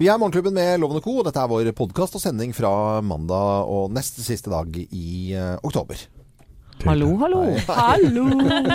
[0.00, 1.18] Vi er Morgenklubben med Loven og Co.
[1.26, 2.72] Dette er vår podkast og sending fra
[3.04, 6.06] mandag og neste siste dag i uh, oktober.
[6.86, 7.40] Hallo, hallo.
[7.68, 8.24] Hallo!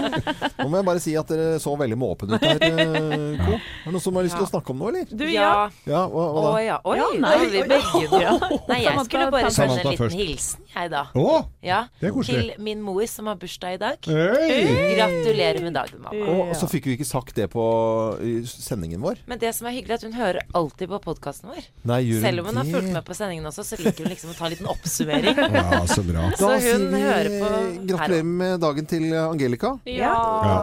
[0.60, 3.56] Nå må jeg bare si at dere så veldig måpne ut her, eh, Co.
[3.56, 5.08] Er det noen som har lyst til å snakke om noe, eller?
[5.10, 5.50] Du, ja.
[5.90, 6.62] Ja, hva, hva Å da?
[6.64, 6.78] ja.
[6.86, 8.36] Oi, Ja, nei, vi begge ja.
[8.70, 10.18] Nei, jeg skulle bare sende en liten først.
[10.22, 11.02] hilsen, jeg, da.
[11.18, 11.34] Å!
[11.66, 12.44] Ja, Det er koselig.
[12.56, 14.10] Til min mor som har bursdag i dag.
[14.12, 14.70] Hey.
[15.00, 16.38] Gratulerer med dagen, mamma.
[16.46, 17.66] Og så fikk vi ikke sagt det på
[18.54, 19.24] sendingen vår.
[19.30, 21.68] Men det som er hyggelig, er at hun hører alltid på podkasten vår.
[21.90, 24.32] Nei, gjør Selv om hun har fulgt med på sendingen også, så liker hun liksom
[24.36, 25.44] å ta en liten oppsummering.
[25.58, 26.30] Ja, så bra.
[26.36, 27.52] Da Så sier hun vi hører på
[27.98, 29.74] gratulerer med dagen til Angelica.
[29.90, 30.14] Ja.
[30.46, 30.58] Ja.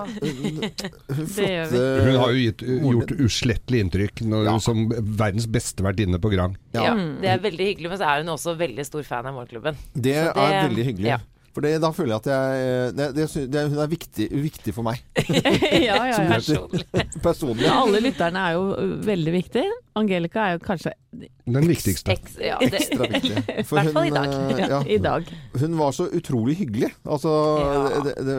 [1.33, 1.83] Flotte.
[2.07, 4.57] Hun har jo gitt, gjort uslettelig inntrykk når, Ja.
[4.63, 6.57] som verdens beste vertinne på Grang.
[6.77, 9.79] Ja, det er veldig hyggelig, men så er hun også veldig stor fan av Morgenklubben.
[9.95, 11.21] Det, det, er veldig hyggelig.
[11.53, 11.55] Ja.
[11.55, 14.73] For det, da føler jeg at jeg det, det, sy- det, Hun er viktig, viktig
[14.75, 15.03] for meg.
[15.29, 16.21] ja, ja, ja.
[16.31, 16.85] Personlig.
[17.27, 17.67] Personlig.
[17.69, 18.63] Alle lytterne er jo
[19.05, 19.73] veldig viktige.
[20.01, 22.15] Angelica er jo kanskje Den viktigste.
[22.15, 23.43] Eks, ja, det, Ekstra viktig.
[23.69, 24.33] For Hvert fall i dag.
[24.33, 25.29] eh, ja, i dag.
[25.61, 26.89] hun var så utrolig hyggelig.
[27.05, 28.01] Altså, Ja.
[28.07, 28.39] det, det,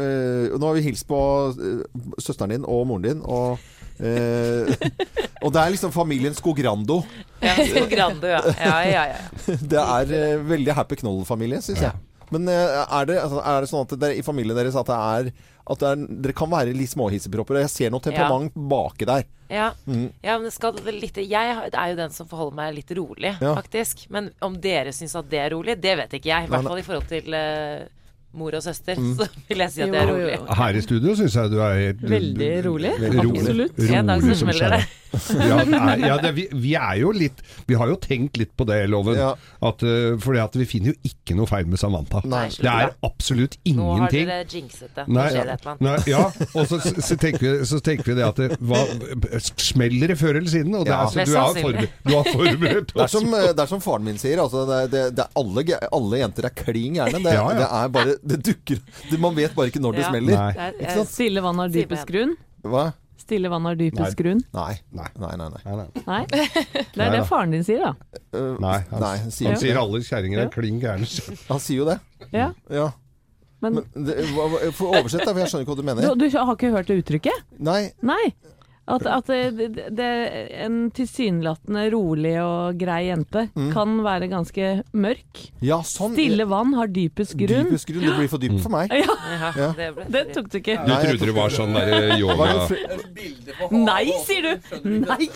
[0.58, 1.20] nå har vi hilst på
[1.54, 1.84] eh,
[2.18, 3.60] søsteren din og moren din, og
[4.02, 4.74] eh,
[5.44, 7.04] Og det er liksom familien Skogrando.
[7.44, 8.42] ja, Skogrando, ja.
[8.58, 9.56] Ja, ja, ja.
[9.62, 11.94] Det er eh, veldig happy knoll-familie, syns jeg.
[12.34, 15.00] Men eh, er, det, altså, er det sånn at dere, i familien deres at det
[15.00, 15.32] er
[15.64, 17.62] at det er, dere kan være litt småhissepropper?
[17.62, 19.24] Jeg ser noe temperament baki der.
[19.54, 19.70] Ja.
[19.88, 20.10] Mm.
[20.26, 23.32] ja, men det skal det litt Jeg er jo den som forholder meg litt rolig,
[23.40, 23.54] Ja.
[23.60, 24.08] faktisk.
[24.12, 26.48] Men om dere syns at det er rolig, det vet ikke jeg.
[26.50, 27.86] I hvert fall i forhold til uh,
[28.34, 29.14] mor og søster, Mm.
[29.22, 30.36] så vil jeg si at det er rolig.
[30.58, 32.92] Her i studio syns jeg du er helt Veldig rolig.
[33.00, 33.24] rolig.
[33.40, 33.80] Absolutt.
[33.88, 34.82] En dag Rolig som smeller det.
[34.84, 35.00] skjær.
[35.14, 38.66] Ja, er, ja det, vi, vi er jo litt Vi har jo tenkt litt på
[38.66, 39.18] det, Loven.
[39.20, 39.34] Ja.
[39.64, 42.24] At, uh, fordi at vi finner jo ikke noe feil med Samantha.
[42.28, 42.48] Nei.
[42.54, 43.78] Det er absolutt ingenting.
[43.84, 45.06] Nå har dere jinxet det.
[45.14, 48.42] Nei, det et nei, ja, og så, så, tenker vi, så tenker vi det at
[48.42, 48.82] det, hva,
[49.62, 50.74] smeller det før eller siden?
[50.80, 51.04] Og det, Ja.
[51.04, 51.64] er, så, du, har sannsynlig.
[51.64, 54.42] forberedt, du er forberedt Det er som, eh, det er som faren min sier.
[54.44, 55.66] Altså, det, det, det er alle,
[56.00, 57.22] alle jenter er klin gærne.
[57.24, 57.60] Det, Ja, ja.
[57.62, 60.10] det er bare Det dukker Man vet bare ikke når det Ja.
[60.12, 60.36] smeller.
[60.38, 60.72] Nei.
[60.82, 61.06] Er-?
[61.10, 62.36] Stille vann har dypest grunn.
[62.64, 62.92] Hva?
[63.24, 64.42] Stille vann har dypest grunn.
[64.56, 64.74] Nei.
[64.92, 65.08] Nei.
[65.22, 65.86] Nei, nei, nei.
[66.04, 68.20] Nei, det er Nei det faren din sier, da.
[68.36, 71.08] Uh, Nei, han, nei han, sier, han sier alle kjerringer er klin gærne.
[71.52, 71.98] han sier jo det.
[72.36, 72.50] Ja.
[72.74, 72.90] Ja.
[73.64, 75.88] Men Men det, hva, hva- få oversett, da, for jeg skjønner ikke hva du du,
[75.88, 76.16] mener.
[76.20, 77.46] du har ikke hørt det uttrykket?
[77.64, 77.82] Nei.
[78.04, 78.26] Nei.
[78.84, 80.08] At, at det, det,
[80.60, 83.70] en tilsynelatende rolig og grei jente Mm.
[83.74, 85.40] kan være ganske mørk.
[85.64, 86.12] Ja, sånn.
[86.18, 87.70] Stille vann har dypest grunn.
[87.70, 88.04] Dypest grunn.
[88.10, 88.92] Det blir for dypt for meg.
[88.92, 89.16] Ja,
[89.56, 90.76] Ja, det det tok du ikke.
[90.84, 92.68] Du trodde det var sånn der eh, yoga
[93.72, 94.54] Nei, sier du!
[94.84, 95.30] Nei!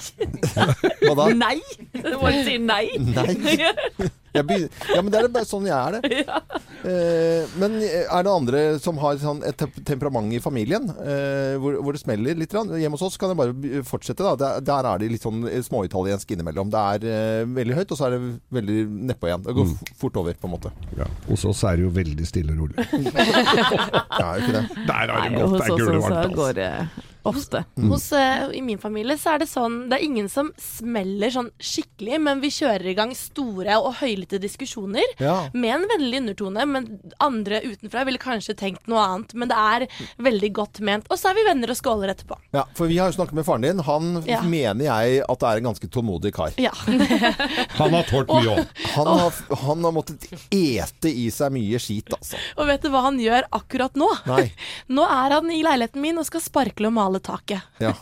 [1.06, 1.28] hva da?
[1.34, 1.58] Nei!
[1.94, 2.86] Du må si nei.
[3.00, 3.72] Nei.
[4.38, 6.26] Jeg begyn- ja, men det er bare sånn jeg er det.
[6.88, 11.92] Eh, men er det andre som har sånn et temperament i familien, eh, hvor, hvor
[11.98, 12.54] det smeller litt?
[12.54, 14.22] Hjemme hos oss kan jeg bare fortsette.
[14.24, 14.36] da.
[14.40, 16.70] Der, der er det litt sånn småitaliensk innimellom.
[16.72, 18.22] Det er eh, veldig høyt, og så er det
[18.60, 18.78] veldig
[19.10, 19.44] nedpå igjen.
[19.50, 19.76] Det går Mm.
[20.00, 20.72] fort over, på en måte.
[21.02, 21.10] ja.
[21.28, 22.78] Hos oss er det jo veldig stille og rolig.
[22.88, 24.66] Det er jo ikke det.
[24.88, 26.36] Der er det godt, det er gule varmt.
[26.38, 26.64] går
[27.30, 27.64] ofte.
[27.90, 31.50] Hos, eh, I min familie så er det sånn Det er ingen som smeller sånn
[31.60, 35.50] skikkelig, men vi kjører i gang store og høylytte diskusjoner Ja.
[35.54, 36.66] med en vennlig undertone.
[36.68, 39.34] Men andre utenfra ville kanskje tenkt noe annet.
[39.34, 39.88] Men det er
[40.20, 41.06] veldig godt ment.
[41.10, 42.38] Og så er vi venner og skåler etterpå.
[42.54, 43.80] ja, For vi har jo snakket med faren din.
[43.80, 44.42] Han Ja.
[44.42, 46.52] mener jeg at det er en ganske tålmodig kar.
[46.58, 46.72] Ja.
[47.78, 48.68] Han har tålt mye òg.
[48.96, 49.08] Han
[49.68, 52.38] han har måttet ete i seg mye skit, altså.
[52.58, 54.08] Og vet du hva han gjør akkurat nå?
[54.30, 54.52] Nei.
[54.96, 57.62] Nå er han i leiligheten min og skal sparkle og male taket.
[57.88, 57.94] Ja.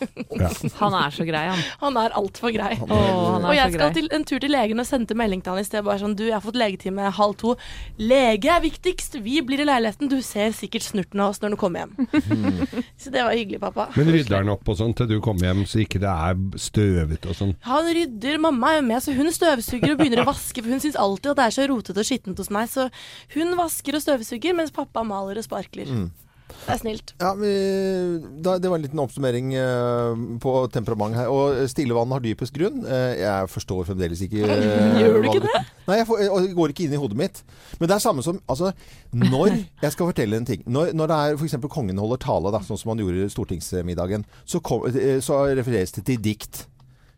[0.79, 1.59] Han er så grei, han.
[1.81, 2.73] Han er altfor grei.
[2.79, 3.95] Å, han Og er jeg skal grei.
[3.97, 5.83] til en tur til legen og sendte melding til han i sted.
[5.85, 7.55] Bare sånn, du, jeg har fått legetime halv to.
[7.99, 9.17] Lege er viktigst!
[9.25, 10.09] Vi blir i leiligheten.
[10.11, 12.07] Du ser sikkert snurten av oss når du kommer hjem.
[13.01, 13.87] så det var hyggelig, pappa.
[13.95, 17.31] Men rydder han opp og sånn til du kommer hjem, så ikke det er støvete
[17.31, 17.53] og sånn?
[17.67, 20.63] Han rydder, mamma er jo med, så hun støvsuger og begynner å vaske.
[20.63, 22.71] For hun syns alltid at det er så rotete og skittent hos meg.
[22.71, 22.87] Så
[23.35, 25.91] hun vasker og støvsuger, mens pappa maler og sparkler.
[26.65, 27.13] Det er snilt.
[27.21, 31.29] Ja, Det var en liten oppsummering eh, på temperament her.
[31.29, 32.83] Og stillevann har dypest grunn.
[32.85, 35.63] Eh, jeg forstår fremdeles ikke eh, Gjør du ikke det?
[35.85, 37.41] Nei, jeg får, jeg, det går ikke inn i hodet mitt.
[37.79, 38.71] Men det er samme som altså,
[39.13, 39.51] Når
[39.83, 40.63] Jeg skal fortelle en ting.
[40.65, 41.57] Når, når det er f.eks.
[41.69, 45.93] kongen holder tale, da, sånn som han gjorde i stortingsmiddagen, så, kom, eh, så refereres
[45.97, 46.65] det til dikt.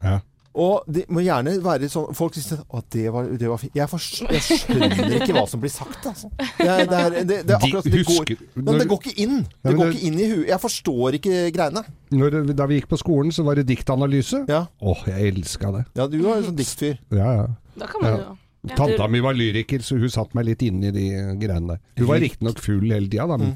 [0.04, 0.20] Ja.
[0.58, 3.76] Og det må gjerne være sånn Folk sier at det var, det var fint.
[3.78, 6.32] Jeg, jeg skjønner ikke hva som blir sagt, altså.
[6.38, 8.32] Det, er- det, er, det, det, er akkurat, det, går,
[8.64, 9.36] men det går ikke inn.
[9.68, 10.48] Det går ikke inn i huet.
[10.50, 11.84] Jeg forstår ikke greiene.
[12.18, 14.42] Når, da vi gikk på skolen, så var det diktanalyse.
[14.50, 15.86] Ja, Åh, jeg elska det.
[16.00, 16.98] ja du var jo sånn diktfyr.
[17.14, 17.48] Ja, ja.
[17.78, 18.20] Da kan man
[18.68, 18.76] Ja.
[18.76, 21.06] Tanta mi var lyriker, så hun satt meg litt inn i de
[21.40, 21.80] greiene der.
[22.02, 23.54] Hun var riktignok full hele tida, da, men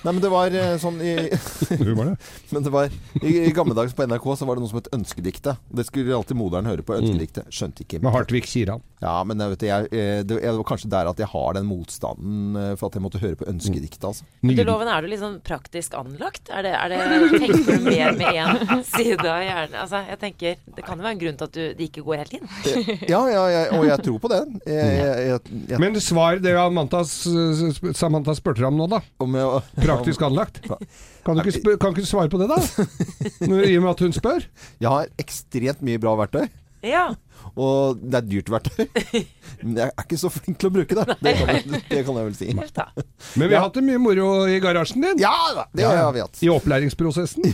[0.00, 1.14] Nei, men det var eh, sånn i,
[2.54, 4.88] men det var, i, I gamle dager på NRK så var det noe som het
[4.96, 5.56] Ønskedikte.
[5.68, 6.96] Det skulle alltid moderen høre på.
[6.96, 7.44] Ønskedikte.
[7.52, 8.00] Skjønte ikke.
[8.04, 8.84] Med Hartvig Kiran.
[9.00, 12.56] Ja, men jeg vet, jeg, eh, det, var kanskje der at jeg har den motstanden
[12.60, 14.10] eh, for at jeg måtte høre på Ønskedikte.
[14.10, 14.26] Altså.
[14.44, 16.50] Til loven er du sånn praktisk anlagt?
[16.52, 17.00] Er det, er det,
[17.40, 19.78] tenker du mer med én side av hjernen?
[19.84, 22.22] Altså, jeg tenker, Det kan jo være en grunn til at du, det ikke går
[22.24, 22.50] helt inn.
[23.08, 24.40] Ja, ja, ja og jeg tror på det.
[24.68, 29.00] Jeg, jeg, jeg, jeg, Men svar det Samantha, s- Samantha spurte deg om nå, da.
[29.24, 29.64] om jeg,
[29.96, 30.60] Praktisk anlagt.
[31.26, 32.58] Kan du ikke, kan ikke svare på det, da?
[33.46, 34.46] I og med at hun spør?
[34.80, 36.46] Jeg har ekstremt mye bra verktøy.
[36.86, 37.10] Ja.
[37.60, 38.86] Og det er dyrt verktøy.
[39.60, 41.16] Men jeg er ikke så flink til å bruke det.
[41.20, 42.48] Det kan, jeg- det kan jeg vel si.
[42.54, 45.20] Men vi har hatt det mye moro i garasjen din.
[45.20, 45.34] Ja!
[45.76, 46.40] Det har vi hatt.
[46.40, 47.44] I opplæringsprosessen.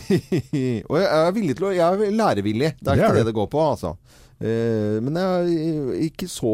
[0.91, 2.71] Og jeg er villig til å Jeg er lærevillig.
[2.79, 3.97] Det er Det er ikke det det går på, altså.
[4.37, 6.53] Eh, men jeg er ikke så,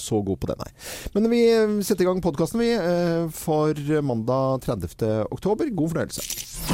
[0.00, 0.70] så god på det, nei.
[1.16, 1.42] Men vi
[1.84, 5.28] setter i gang podkasten, vi, uh, for mandag 30.
[5.28, 5.68] oktober.
[5.76, 6.24] God fornøyelse.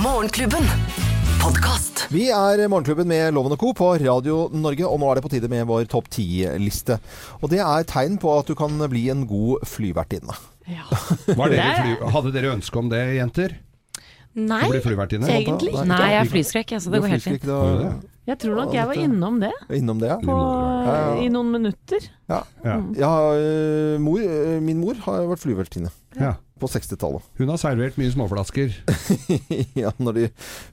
[0.04, 0.70] Morgenklubben.
[1.42, 2.06] Podcast.
[2.14, 3.74] Vi er Morgenklubben med Loven og Co.
[3.76, 7.00] på Radio Norge, og nå er det på tide med vår topp ti-liste.
[7.42, 10.38] Og det er tegn på at du kan bli en god flyvertinne.
[10.70, 10.86] Ja.
[11.28, 13.58] Dere fly, hadde dere ønske om det, jenter?
[14.34, 15.86] Nei, egentlig ikke.
[15.86, 17.46] Nei, jeg er flyskrekk, jeg, altså, det går helt fint.
[17.46, 17.92] Da?
[18.24, 20.16] Jeg tror nok jeg var innom det innom det, ja.
[20.24, 20.36] på,
[20.86, 21.10] Ja, ja.
[21.20, 22.08] i noen minutter.
[22.32, 22.40] ja.
[22.64, 22.78] Ja.
[22.98, 26.34] ja eh, mor, eh, min mor har vært flyvertinne ja.
[26.64, 27.24] På 60-tallet.
[27.40, 28.74] Hun har servert mye småflasker.
[29.82, 30.26] ja, når de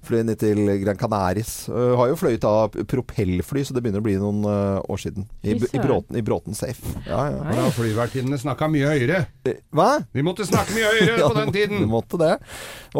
[0.08, 1.54] fløy ned til Gran Canaris.
[1.72, 5.28] Uh, har jo fløyet av propellfly, så det begynner å bli noen uh, år siden.
[5.44, 5.82] I, i.
[5.82, 6.96] Bråten, I Bråten Safe.
[7.08, 7.42] Ja, ja.
[7.52, 9.26] Da har flyvertinnene snakka mye høyere.
[9.48, 9.90] Eh, Hva?
[10.16, 11.78] Vi måtte snakke mye høyere på den tiden!
[11.82, 11.90] tiden!
[11.92, 12.36] måtte det.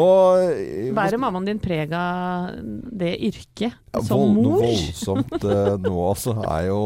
[0.00, 4.42] Og eh, Bærer mammaen din preg av det yrket ja, som mor?
[4.42, 6.32] Noe voldsomt eh, nå, altså.
[6.48, 6.78] Er jo,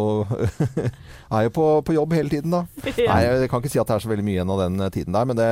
[1.36, 2.64] er jo på, på jobb hele tiden, da.
[3.10, 4.92] Nei, jeg kan ikke si at det er så veldig mye igjen av den eh,
[4.96, 5.48] tiden der, men det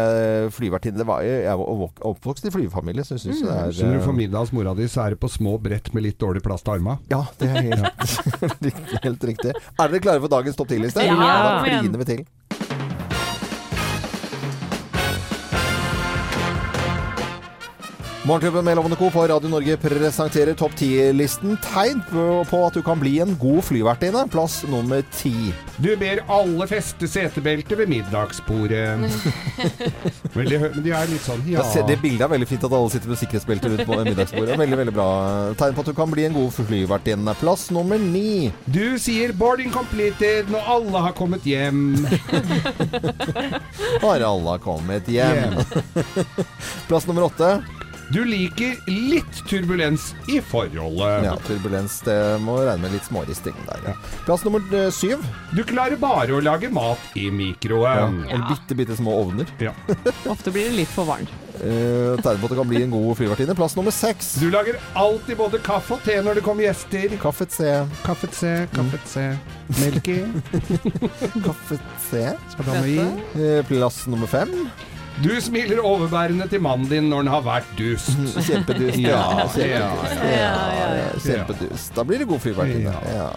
[0.57, 3.99] flyvertinne det var, Jeg var oppvokst i flyvefamilie så jeg syns det er Så når
[3.99, 6.19] du eh, får middag hos mora di, så er det på små brett med litt
[6.19, 6.99] dårlig plass til arma.
[7.13, 8.19] Ja, det er helt,
[9.07, 9.55] helt riktig.
[9.55, 11.07] Er dere klare for dagens topp 10-liste?
[11.07, 12.27] Ja, da kliner vi til.
[18.25, 19.11] Morgenklubben med Lovende Co.
[19.11, 21.59] på Radio Norge presenterer topp 10-listen.
[21.61, 24.23] Tegn på, på at du kan bli en god flyvertinne.
[24.33, 25.53] Plass nummer ti.
[25.77, 29.13] Du ber alle feste setebeltet ved middagsbordet.
[30.39, 31.67] Veldig Men de er litt sånn ja.
[31.85, 34.57] Det bildet er veldig fint at alle sitter med sikkerhetsbelte rundt på middagsbordet.
[34.65, 35.11] Veldig, veldig bra.
[35.61, 37.37] Tegn på at du kan bli en god flyvertinne.
[37.45, 38.49] Plass nummer ni.
[38.65, 42.07] Du sier 'boarding completed' når alle har kommet hjem.
[44.05, 45.61] Har alle kommet hjem?
[46.89, 47.59] Plass nummer åtte.
[48.15, 51.25] Du liker litt turbulens i forholdet.
[51.27, 51.97] Ja, turbulens.
[52.07, 52.15] Det
[52.45, 53.97] må regne med litt småristing der.
[54.23, 55.25] Plass nummer eh, syv.
[55.51, 58.21] Du klarer bare å lage mat i mikroen.
[58.29, 59.51] Eller bitte, bitte små ovner.
[59.59, 59.75] Ja.
[60.31, 61.35] Ofte blir det litt for varmt.
[61.59, 63.59] Uh, Tegn på at du kan bli en god flyvertinne.
[63.59, 64.37] Plass nummer seks.
[64.39, 67.19] Du lager alltid både kaffe og te når det kommer gjester.
[67.19, 67.67] Kaffe C.
[68.07, 69.27] Kaffe C, kaffe C.
[69.83, 70.21] Melk i.
[71.51, 72.29] kaffe C.
[72.55, 72.99] Skal du ha noe i?
[73.43, 74.55] Eh, Plass nummer fem.
[75.23, 78.11] Du smiler overbærende til mannen din når han har vært dust.
[78.49, 78.99] Kjempedust.
[78.99, 80.25] Ja, kjempedust.
[80.27, 80.89] ja, Ja,
[81.23, 81.93] Kjempedust.
[81.95, 82.83] Da blir det god fyrverkeri.
[82.83, 83.31] Ja.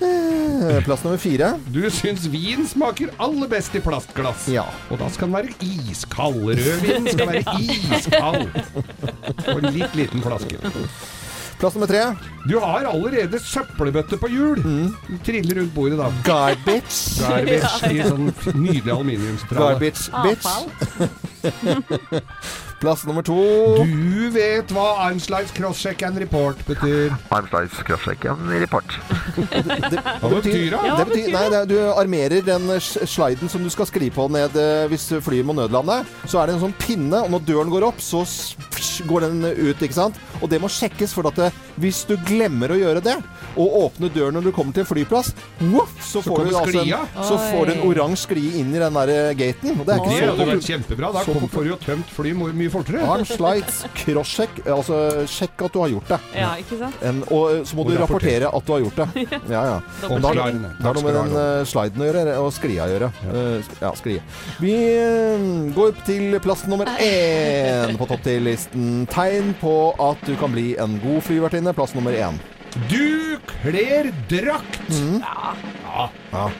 [0.00, 1.52] Eh, Plass nummer fire.
[1.72, 4.48] Du syns vin smaker aller best i plastglass.
[4.52, 4.64] Ja.
[4.90, 5.52] Og da skal den være
[5.92, 6.40] iskald.
[6.56, 7.44] Rødvin skal være
[8.00, 8.48] iskald.
[9.44, 10.56] Og en litt liten flaske.
[11.60, 12.00] Plass nummer tre.
[12.48, 14.62] Du har allerede søppelbøtte på hjul.
[14.64, 16.08] Du triller rundt bordet da.
[16.24, 17.20] Garbage.
[17.20, 19.76] Garbage i sånn nydelig aluminiumstrall.
[19.76, 20.48] Garbage bitch.
[22.80, 23.34] Plass nummer to.
[23.84, 27.12] Du vet hva Armslides crosscheck and report betyr.
[27.28, 27.76] Armslides
[28.24, 28.94] and report.
[30.20, 30.70] Hva betyr det?
[30.70, 31.50] Det hva betyr, betyr nei, det?
[31.50, 35.44] det, er- du armerer den sliden som du skal skli på ned eh, hvis flyet
[35.46, 36.00] må nødlande.
[36.24, 38.24] Så er det en sånn pinne, og når døren går opp, så
[39.08, 40.16] går den ut, ikke sant?
[40.40, 43.16] Og det må sjekkes, for at det, hvis du glemmer å gjøre det,
[43.60, 45.32] og åpne døren når du kommer til en flyplass,
[45.68, 48.96] woof, så, får du altså en, så får du en oransje sklie inn i den
[48.96, 49.76] der eh, gaten.
[49.76, 51.12] Og det er Det ikke hadde så vært kjempebra.
[51.16, 53.02] Da får du jo tømt fly mo- mye fortere.
[53.14, 55.00] Armslides crosscheck, altså
[55.30, 56.18] sjekk at du har gjort det.
[56.38, 57.02] Ja, ikke sant?
[57.06, 58.50] En, og eh, så må du rapportere.
[58.54, 59.26] at du har gjort det.
[59.50, 59.76] Ja, ja.
[60.02, 63.10] Da har du- det noe med den uh, sliden å gjøre, og sklia å gjøre.
[63.26, 64.22] Uh, ja, sklie.
[64.62, 69.04] Vi uh, går til plass nummer én på topp ti-listen.
[69.10, 71.74] Tegn på at du kan bli en god flyvertinne.
[71.76, 72.38] Plass nummer én.
[72.90, 74.82] Du kler drakt!
[75.18, 75.54] Ja.
[76.30, 76.50] Ja.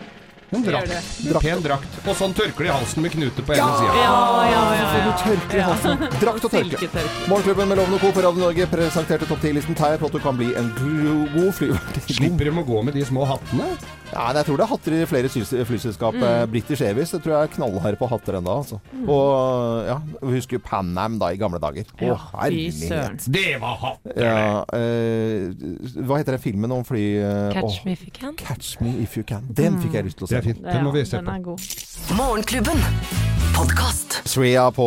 [0.51, 0.93] En drakt.
[1.29, 1.45] Drakt.
[1.45, 1.99] Pen drakt.
[2.07, 3.93] Og sånn tørkle i halsen med knute på ene sida.
[4.03, 4.17] Ja,
[4.51, 4.89] ja, ja.
[4.99, 5.13] Ja.
[5.23, 6.03] tørker i halsen.
[6.19, 7.05] Drakt og tørke.
[7.31, 8.11] Morgenklubben med Lovende Co.
[8.17, 10.73] på Radio Norge presenterte topp 10-listen tegn på at du kan bli en
[11.37, 12.19] god flyvertinne.
[12.19, 13.71] Slipper de å gå med de små hattene?
[14.11, 15.31] Ja, jeg tror det er hatter i flere
[15.69, 16.17] flyselskap.
[16.19, 16.51] Mm.
[16.51, 18.57] British Airways det tror jeg er knallharde på hatter ennå.
[18.63, 18.81] Altså.
[19.07, 21.87] Og ja, vi husker jo Pan Am da i gamle dager.
[22.01, 23.29] Å, Ja, fy herlighet.
[23.31, 24.19] Det var hatter!
[24.19, 27.05] Ja, eh, hva heter den filmen om fly...
[27.23, 28.35] eh, Catch oh, me if you can.
[28.41, 29.47] Catch Me If You Can.
[29.55, 30.43] Den fikk jeg lyst til å Det se.
[30.43, 30.65] er fint.
[30.67, 31.57] Det må vi se den på.
[32.19, 32.83] Morgenklubben.
[33.55, 34.21] Podkast.
[34.31, 34.85] Svea på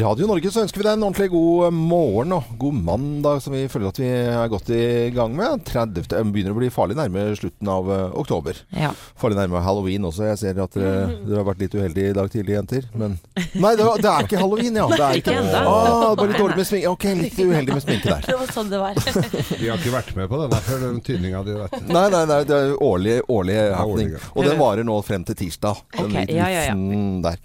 [0.00, 3.66] Radio Norge, så ønsker vi deg en ordentlig god morgen og god mandag, som vi
[3.70, 4.80] føler at vi er godt i
[5.14, 5.62] gang med.
[5.68, 6.08] 30.
[6.32, 8.06] Begynner å bli farlig nærme slutten av eh,
[8.50, 8.80] oktober.
[8.80, 8.90] Ja.
[9.16, 10.24] Farlig nærme halloween også.
[10.30, 12.86] Jeg ser at dere, dere har vært litt uheldige i dag tidlig, jenter.
[12.94, 13.16] Men
[13.54, 14.86] Nei, det, var, det er ikke halloween, ja.
[14.90, 15.60] Det er Ikke ennå.
[15.60, 16.92] Ah, bare litt dårlig med sminke.
[16.94, 18.24] Ok, litt uheldig med sminke der.
[18.30, 19.02] Det var sånn det var.
[19.60, 21.76] Vi har ikke vært med på denne før, den tydninga di, vet.
[21.90, 24.16] Nei, nei, nei, det er årlig, årlig happening.
[24.34, 25.84] Og den varer nå frem til tirsdag.
[25.96, 27.04] Den Ok, lille ja, ja, ja.
[27.26, 27.40] der.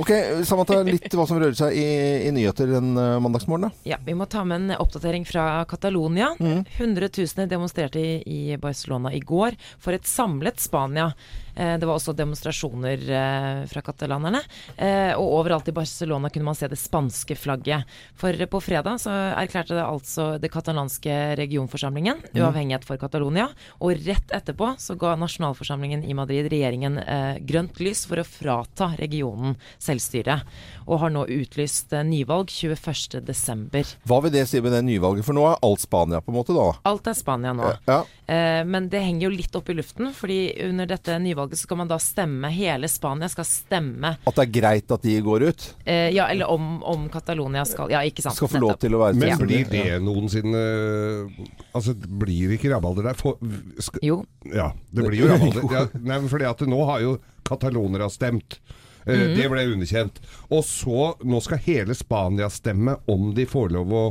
[0.00, 0.10] Ok,
[0.48, 1.86] Samantha, litt hva som rører seg i,
[2.26, 3.86] i nyheter den uh, mandagsmorgen, da.
[3.92, 6.30] Ja, vi må ta med en oppdatering fra Catalonia.
[6.40, 6.64] Mm.
[6.78, 11.12] Hundretusener demonstrerte i, i Barcelona i går for et samlet Spania.
[11.54, 14.40] Eh, det var også demonstrasjoner eh, fra katalanerne.
[14.76, 17.84] Eh, og overalt i Barcelona kunne man se det spanske flagget.
[18.16, 22.40] For på fredag så erklærte det altså det katalanske regionforsamlingen Mm.
[22.40, 23.48] uavhengighet for Catalonia.
[23.80, 26.96] Og rett etterpå så ga nasjonalforsamlingen i Madrid regjeringen
[27.44, 30.40] grønt lys for å frata regionen selvstyre.
[30.86, 33.94] Og har nå utlyst eh, nyvalg 21.12.
[34.08, 35.24] Hva vil det si med det nyvalget?
[35.26, 36.68] For nå er alt Spania, på en måte, da.
[36.88, 37.70] Alt er Spania nå.
[37.88, 38.00] Ja.
[38.26, 41.80] Eh, men det henger jo litt opp i luften, fordi under dette nyvalget så skal
[41.82, 45.66] man da stemme Hele Spania skal stemme At det er greit at de går ut?
[45.84, 48.36] eh, Ja, eller om, om Catalonia skal Ja, ikke sant.
[48.38, 50.62] Skal få lov til å være Men blir det noensinne
[51.74, 53.18] Altså, blir ikke rabalder der?
[53.18, 53.38] For,
[53.82, 54.20] skal, Jo.
[54.52, 55.66] ja, det blir jo rabalder.
[55.72, 57.16] Ja, nei, fordi at nå har jo
[57.48, 58.58] katalonere stemt.
[59.06, 60.20] Eh, Det ble underkjent.
[60.50, 64.04] Og så, nå skal hele Spania stemme om de får lov å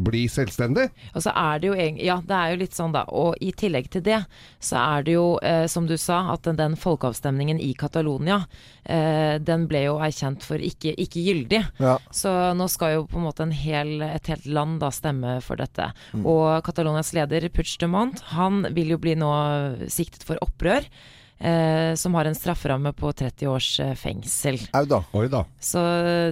[0.00, 0.86] bli selvstendig.
[1.14, 3.02] Og så er det jo Ja, det er jo litt sånn, da.
[3.08, 4.20] Og i tillegg til det,
[4.62, 8.46] så er det jo, eh, som du sa, at den, den folkeavstemningen i Catalonia,
[8.84, 11.62] eh, den ble jo erkjent for ikke, ikke gyldig.
[11.82, 11.98] Ja.
[12.14, 15.60] Så nå skal jo på en måte en hel, et helt land da stemme for
[15.60, 15.90] dette.
[16.14, 16.24] Mm.
[16.24, 19.32] Og Catalonias leder Puigdemont, han vil jo bli nå
[19.90, 20.86] siktet for opprør.
[21.40, 24.58] Eh, som har en strafferamme på 30 års eh, fengsel.
[24.76, 24.98] Auda.
[25.16, 25.46] Oi da.
[25.56, 25.80] Så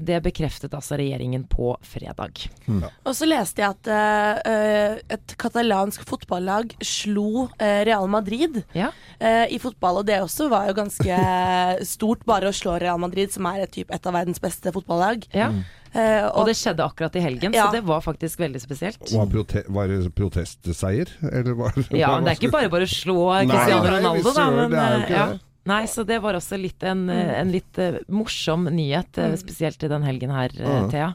[0.05, 2.43] det bekreftet altså regjeringen på fredag.
[2.69, 8.91] Og så leste jeg at eh, et katalansk fotballag slo eh, Real Madrid Ja.
[9.19, 11.19] eh, i fotball, og det også var jo ganske
[11.95, 15.25] stort, bare å slå Real Madrid, som er et, typ, et av verdens beste fotballag.
[15.33, 15.49] ja.
[15.95, 17.67] Eh, Og det skjedde akkurat i helgen, Ja.
[17.67, 19.01] så det var faktisk veldig spesielt.
[19.13, 21.09] Var, prote var det protestseier?
[21.33, 23.19] Eller var, Ja, men det er ikke bare bare å slå
[23.49, 24.51] Cristiano Ronaldo, da.
[24.51, 25.27] Men, det er jo eh, ikke ja.
[25.33, 25.41] det.
[25.69, 29.83] Nei, så det var også litt en, eh, en litt eh, morsom nyhet, eh, spesielt
[29.85, 31.15] i den helgen her, eh, Thea.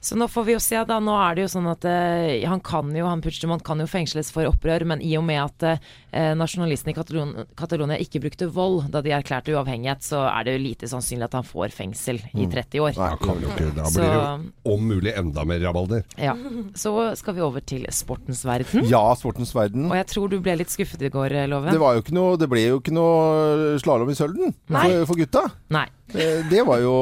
[0.00, 0.98] Så nå får vi jo se, da.
[1.02, 4.30] Nå er det jo sånn at eh, han kan jo, han Puigdemont kan jo fengsles
[4.34, 8.86] for opprør, men i og med at eh, nasjonalistene i Katalon Catalonia ikke brukte vold
[8.94, 12.46] da de erklærte uavhengighet, så er det jo lite sannsynlig at han får fengsel i
[12.52, 13.00] 30 år.
[13.00, 16.06] Nei, han kan jo ikke, da blir det jo om mulig enda mer rabalder.
[16.20, 16.36] Ja.
[16.78, 18.86] Så skal vi over til sportens verden.
[18.90, 19.88] Ja, sportens verden.
[19.90, 21.72] Og jeg tror du ble litt skuffet i går, Loven.
[21.72, 25.24] Det, var jo ikke noe, det ble jo ikke noe slalåm i Sølden for, for
[25.24, 25.46] gutta.
[25.74, 25.88] Nei.
[26.14, 26.92] Eh, Det var jo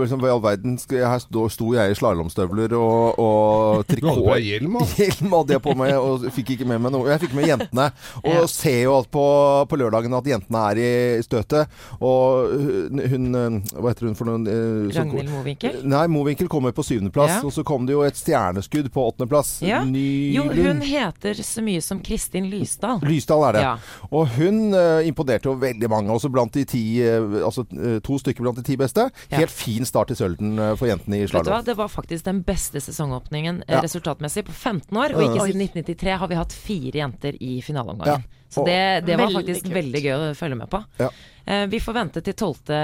[0.00, 4.14] liksom, Hva i all verden Her sto, sto jeg i slalåmstøvler og, og Du hadde
[4.16, 4.40] trikot.
[4.40, 4.78] hjelm.
[4.96, 7.08] Hjelm hadde jeg på meg, og fikk ikke med meg noe.
[7.12, 7.90] Jeg fikk med jentene.
[8.22, 8.46] Og Ja.
[8.48, 9.24] ser jo alt på,
[9.68, 11.68] på lørdagen at jentene er i støtet.
[12.00, 14.46] Og hun, eh, Hva heter hun for noen?
[14.48, 15.78] eh, Ragnhild Mowinckel?
[15.84, 17.36] Nei, Mowinckel kommer på syvendeplass.
[17.36, 17.42] Ja.
[17.44, 19.58] Og så kom det jo et stjerneskudd på åttendeplass.
[19.66, 19.82] Ja.
[19.84, 23.00] Jo, hun heter så mye som Kristin Lysdal.
[23.04, 23.62] Lysdal er det.
[23.66, 23.76] Ja.
[24.10, 26.10] Og hun uh, imponerte jo veldig mange.
[26.14, 27.66] Også blant de ti, uh, altså
[28.04, 29.08] to stykker blant de ti beste.
[29.32, 31.64] Helt fin start i Sølden eh, for jentene i slalåm.
[31.66, 35.16] Det var faktisk den beste sesongåpningen eh, resultatmessig på 15 år.
[35.16, 38.26] Og ikke siden 1993 har vi hatt fire jenter i finaleomgangen.
[38.54, 40.78] Så det, det var faktisk veldig, veldig gøy å følge med på.
[41.00, 41.08] Ja.
[41.44, 42.74] Eh, vi får vente til 12.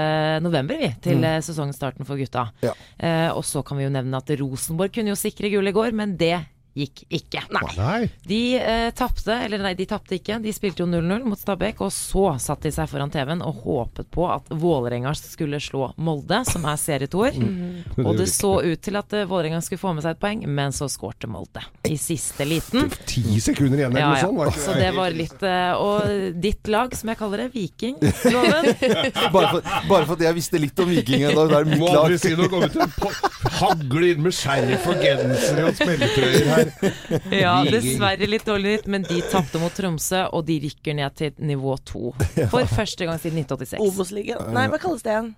[0.43, 1.45] november vi, til mm.
[1.47, 2.49] sesongstarten for gutta.
[2.65, 2.75] Ja.
[2.97, 5.95] Eh, og så kan vi jo nevne at Rosenborg kunne jo sikre gull i går,
[5.95, 6.35] men det
[6.77, 7.41] gikk ikke.
[7.77, 8.09] Nei.
[8.27, 10.37] De eh, tapte, eller nei, de tapte ikke.
[10.43, 14.07] De spilte jo 0-0 mot Stabæk, og så satte de seg foran TV-en og håpet
[14.13, 17.35] på at Vålerenga skulle slå Molde, som er serietoer.
[18.05, 20.75] Og det så ut til at eh, Vålerenga skulle få med seg et poeng, men
[20.75, 22.87] så skårte Molde i siste liten.
[23.09, 24.39] Ti sekunder igjen eller Ja, noe sånt?
[24.41, 27.97] Var ikke Så det var litt eh, Og ditt lag, som jeg kaller det, Viking,
[28.31, 28.69] Loven.
[29.31, 31.33] Bare, for, bare for at jeg visste litt om Vikingen.
[31.35, 32.47] Da, det er mitt Må aldri si noe.
[32.51, 33.11] om til å
[33.61, 36.60] hagle inn med skjerf og gensere og spilletrøyer her.
[37.43, 41.37] Ja, dessverre litt dårlig nytt, men de tapte mot Tromsø, og de rykker ned til
[41.51, 42.11] nivå to.
[42.51, 43.79] For første gang siden 1986.
[43.85, 44.51] Obos-ligaen.
[44.55, 45.31] Nei, hva kalles det igjen?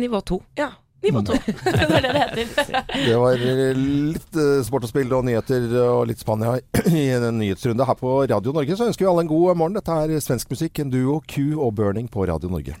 [0.00, 0.40] Nivå to.
[0.60, 0.72] Ja.
[1.02, 1.32] Nivå to.
[1.64, 2.82] det er det det heter.
[3.06, 3.40] Det var
[3.76, 6.58] litt eh, sport og spill og nyheter og litt Spania
[6.92, 8.76] i en nyhetsrunde her på Radio Norge.
[8.76, 9.78] Så ønsker vi alle en god morgen.
[9.78, 12.76] Dette er svensk musikk, en duo, Q og Burning på Radio Norge.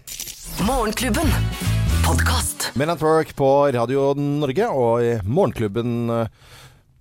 [0.68, 1.32] Morgenklubben.
[2.04, 2.70] Podkast.
[2.76, 6.58] Men at Work på Radio Norge og i Morgenklubben eh,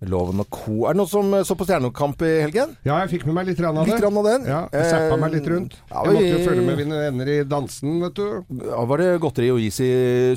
[0.07, 0.85] Loven og co.
[0.87, 2.71] Er det noen som eh, så på Stjernekamp i helgen?
[2.87, 3.97] Ja, jeg fikk med meg litt rann av det.
[3.97, 4.45] Litt rann av den?
[4.47, 5.75] Ja, jeg zappa meg litt rundt.
[5.89, 8.27] Ja, Jeg måtte jo følge med mine venner i dansen, vet du.
[8.69, 9.89] Ja, var det godteri og is i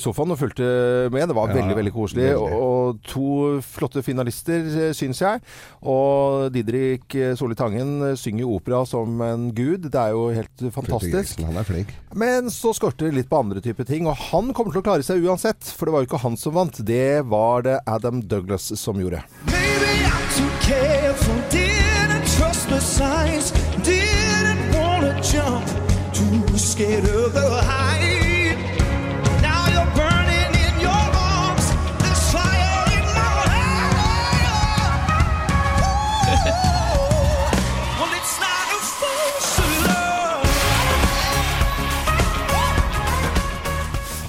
[0.03, 0.67] sofaen og fulgte
[1.15, 1.29] med.
[1.31, 2.27] Det var veldig veldig koselig.
[2.33, 2.59] veldig.
[2.59, 5.43] Og to flotte finalister, eh, syns jeg.
[5.89, 9.89] Og Didrik eh, Solli Tangen eh, synger opera som en gud.
[9.91, 11.43] Det er jo helt fantastisk.
[11.47, 11.95] Han er flink.
[12.15, 14.09] Men så skorter det litt på andre typer ting.
[14.11, 16.57] Og han kommer til å klare seg uansett, for det var jo ikke han som
[16.57, 16.83] vant.
[16.87, 19.23] Det var det Adam Douglas som gjorde.
[19.47, 23.53] Maybe I'm too careful, didn't trust the signs,
[23.85, 25.67] didn't wanna jump,
[26.13, 27.92] too scared of the height.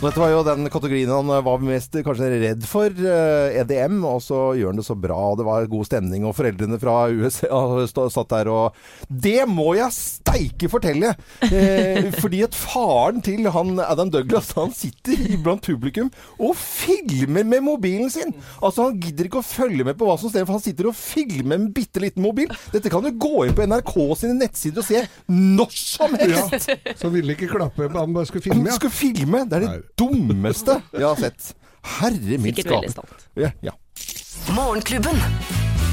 [0.04, 4.18] Og Dette var jo den kategorien han var mest kanskje redd for, eh, EDM, og
[4.20, 5.16] så gjør han det så bra.
[5.32, 8.76] og Det var god stemning, og foreldrene fra USA satt der og
[9.08, 11.14] Det må jeg steike fortelle!
[11.48, 17.64] Eh, fordi at faren til han Adam Douglas, han sitter blant publikum og filmer med
[17.64, 18.36] mobilen sin!
[18.60, 21.00] Altså Han gidder ikke å følge med på hva som skjer, for han sitter og
[21.00, 22.52] filmer en bitte liten mobil.
[22.76, 26.68] Dette kan du gå inn på NRK sine nettsider og se når som helst!
[27.00, 28.76] Så ville ikke klappe, han bare skulle filme, Ja.
[28.76, 29.46] Han skulle filme!
[29.48, 31.54] Det er det dummeste jeg har sett.
[32.00, 33.08] Herre min Sikkert veldig skaper.
[33.20, 33.28] stolt.
[33.40, 33.74] Ja, ja.
[34.56, 35.20] Morgenklubben.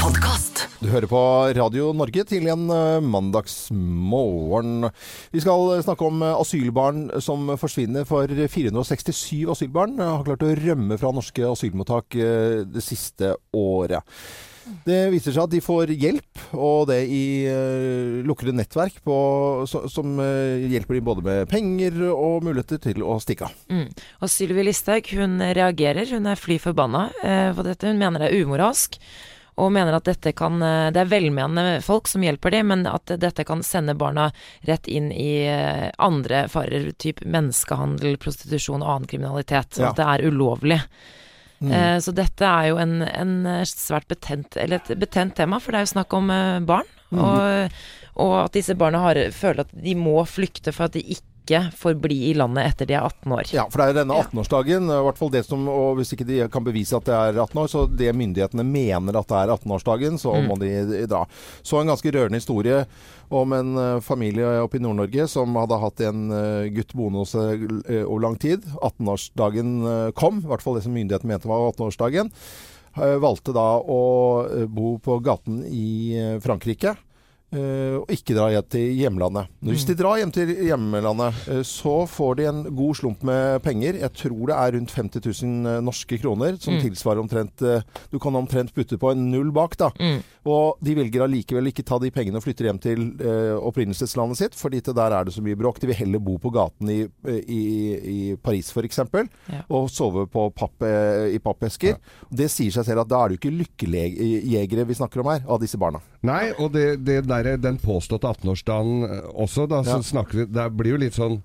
[0.01, 0.63] Podcast.
[0.81, 1.21] Du hører på
[1.59, 4.87] Radio Norge til en eh, mandagsmorgen.
[5.35, 8.07] Vi skal snakke om eh, asylbarn som forsvinner.
[8.09, 14.01] For 467 asylbarn har klart å rømme fra norske asylmottak eh, det siste året.
[14.85, 19.17] Det viser seg at de får hjelp, og det i uh, lukkede nettverk på,
[19.71, 23.59] så, som uh, hjelper dem både med penger og muligheter til å stikke av.
[23.73, 23.89] Mm.
[24.21, 27.89] Og Sylvi Listhaug hun reagerer, hun er fly forbanna uh, på dette.
[27.89, 29.01] Hun mener det er umoralsk.
[29.61, 33.45] Og mener at dette kan Det er velmenende folk som hjelper dem, men at dette
[33.45, 34.31] kan sende barna
[34.65, 35.43] rett inn i
[36.01, 39.77] andre farer, typ menneskehandel, prostitusjon og annen kriminalitet.
[39.77, 39.91] Ja.
[39.91, 40.79] at det er ulovlig.
[41.61, 41.73] Mm.
[41.77, 45.73] Eh, Så dette er jo en, en eh, svært betent, eller et betent tema, for
[45.73, 46.89] det er jo snakk om eh, barn.
[47.11, 47.21] Mm.
[47.25, 47.81] Og,
[48.23, 51.27] og at disse barna har, føler at de må flykte for at de ikke
[51.77, 53.51] får bli i landet etter de er 18 år.
[53.55, 56.27] Ja, for det er jo denne 18-årsdagen, i hvert fall det som, og hvis ikke
[56.29, 59.53] de kan bevise at det er 18 år, så det myndighetene mener at det er
[59.57, 60.47] 18-årsdagen, så Mm.
[60.49, 61.25] må de dra.
[61.63, 62.85] Så en ganske rørende historie
[63.31, 67.35] om en eh, familie oppe i Nord-Norge som hadde hatt en eh, gutt boende hos
[67.37, 68.63] seg eh, over lang tid.
[68.83, 72.31] 18-årsdagen eh, kom, i hvert fall det som myndighetene mente var 18-årsdagen.
[72.97, 74.01] Eh, Valgte da å
[74.67, 76.97] bo på gaten i Frankrike.
[77.53, 79.49] Eh, og ikke dra hjem til hjemlandet.
[79.67, 83.99] Hvis de drar hjem til hjemlandet, eh, så får de en god slump med penger.
[84.01, 86.83] Jeg tror det er rundt 50 000 norske kroner, som Mm.
[86.87, 87.83] tilsvarer omtrent eh,
[88.13, 89.91] Du kan omtrent putte på en null bak, da.
[89.99, 90.21] Mm.
[90.47, 94.55] Og de velger allikevel ikke ta de pengene og flytter hjem til eh, opprinnelseslandet sitt,
[94.57, 95.81] fordi til der er det så mye bråk.
[95.83, 97.61] De vil heller bo på gaten i, i,
[98.01, 99.01] i Paris f.eks.
[99.51, 99.63] Ja.
[99.69, 101.97] og sove på papp, eh, i pappesker.
[102.31, 105.43] Det sier seg selv at da er det jo ikke lykkejegere vi snakker om her,
[105.49, 106.01] av disse barna.
[106.27, 110.03] Nei, og det, det der, den påståtte 18-årsdagen eh, også, da, så Ja.
[110.03, 111.43] snakker vi Det blir jo litt sånn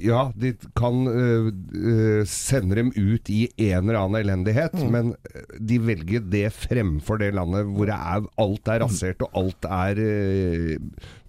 [0.00, 4.90] ja, de kan uh, sende dem ut i en eller annen elendighet, Mm.
[4.90, 9.30] men øh, de velger det fremfor det landet hvor det er, alt er rasert og
[9.38, 10.76] alt er uh,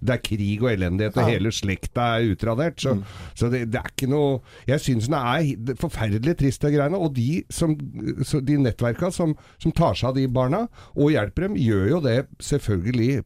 [0.05, 1.27] Det er krig og elendighet, og Ja.
[1.27, 1.33] Mm.
[1.33, 2.79] hele slekta er utradert.
[2.81, 2.95] Så,
[3.33, 6.97] så det, det er ikke noe Jeg syns det er forferdelig trist, de greiene.
[6.97, 11.55] Og de, som, de nettverka som, som tar seg av de barna og hjelper dem,
[11.57, 13.23] gjør jo det selvfølgelig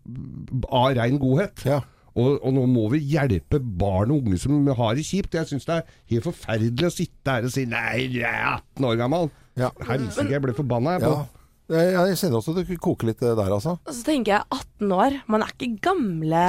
[0.71, 1.65] av rein godhet.
[1.67, 1.82] Ja.
[2.19, 5.38] Og, og nå må vi hjelpe barn og unge som har det kjipt.
[5.39, 8.88] Jeg syns det er helt forferdelig å sitte her og si 'nei, jeg er 18
[8.91, 9.29] år gammel'.
[9.60, 9.73] Ja.
[9.88, 10.97] Helsike, jeg ble forbanna.
[10.97, 11.13] Jeg, på.
[11.17, 11.39] Ja.
[11.69, 13.75] Jeg, jeg kjenner også det koker litt eh, der, altså.
[13.86, 15.17] Og så tenker jeg 18 år.
[15.29, 16.45] Man er ikke gamle,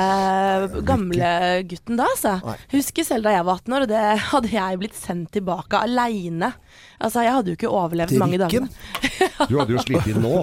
[0.89, 1.33] gamle
[1.69, 2.39] gutten da, altså.
[2.47, 2.57] Nei.
[2.73, 6.55] Husker selv da jeg var 18 år, og det hadde jeg blitt sendt tilbake aleine.
[6.97, 8.71] Altså, jeg hadde jo ikke overlevd mange dager.
[9.51, 10.39] Du hadde jo slitt inn nå.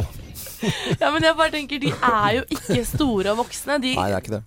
[1.02, 3.78] Ja, men jeg bare tenker, De er jo ikke store og voksne.
[3.84, 4.44] De, Nei, det er ikke det.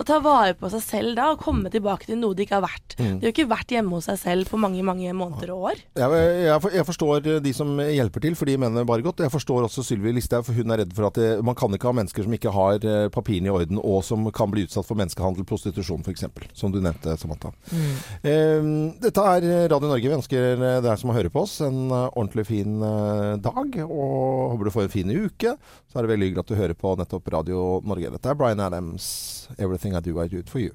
[0.00, 2.64] Å ta vare på seg selv da, og komme tilbake til noe de ikke har
[2.64, 2.96] vært.
[2.98, 3.18] Mm.
[3.20, 5.82] De har ikke vært hjemme hos seg selv på mange mange måneder og år.
[5.98, 9.22] Jeg, jeg, jeg forstår de som hjelper til, for de mener bare godt.
[9.24, 11.90] Jeg forstår også Sylvi Listhaug, for hun er redd for at det, man kan ikke
[11.90, 14.98] ha mennesker som ikke har eh, papirene i orden, og som kan bli utsatt for
[14.98, 16.26] menneskehandel, prostitusjon f.eks.,
[16.58, 17.52] som du nevnte, Samantha.
[17.72, 18.70] Eh,
[19.02, 20.08] dette er Radio Norge.
[20.08, 24.68] Vi ønsker deg som hører på oss en eh, ordentlig fin eh, dag, og håper
[24.68, 25.51] du får en fin uke.
[25.92, 28.10] Så er det veldig hyggelig at du hører på nettopp Radio Norge.
[28.14, 30.72] Dette er Bryan Adams, 'Everything I Do I Do It For You'.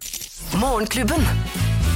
[0.59, 1.23] Morgenklubben.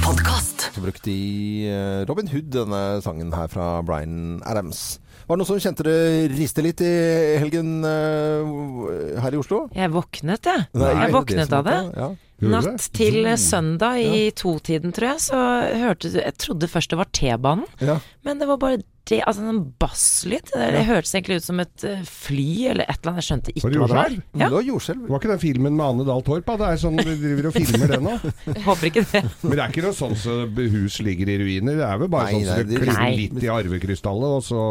[0.02, 0.68] Podkast.
[0.74, 4.98] Så brukte de eh, Robin Hood, denne sangen her fra Bryan Adams.
[5.28, 6.90] Var det noen som kjente det riste litt i
[7.38, 9.68] helgen eh, her i Oslo?
[9.76, 10.66] Jeg våknet, jeg.
[10.74, 11.78] Nei, jeg våknet det av det.
[11.96, 12.08] Ja.
[12.42, 15.38] Natt til søndag i totiden, tror jeg, så
[15.78, 18.00] hørte du Jeg trodde først det var T-banen, Ja.
[18.26, 20.52] men det var bare det, altså en basslyd.
[20.52, 23.22] Det, det hørtes egentlig ut som et eh, fly eller et eller annet.
[23.22, 24.14] Jeg skjønte ikke hva det var.
[24.38, 25.08] Ja, Det var jordskjelv.
[25.10, 26.52] Var ikke den filmen med Ane Dahl Torp?
[26.62, 28.14] Det er sånn vi driver og filmer den nå.
[28.68, 29.24] håper ikke det.
[29.42, 30.38] Men det er ikke noe sånn så
[30.76, 31.80] hus ligger i ruiner.
[31.82, 34.62] Det er vel bare Nei, sånn så det det- litt i arvekrystallet, og så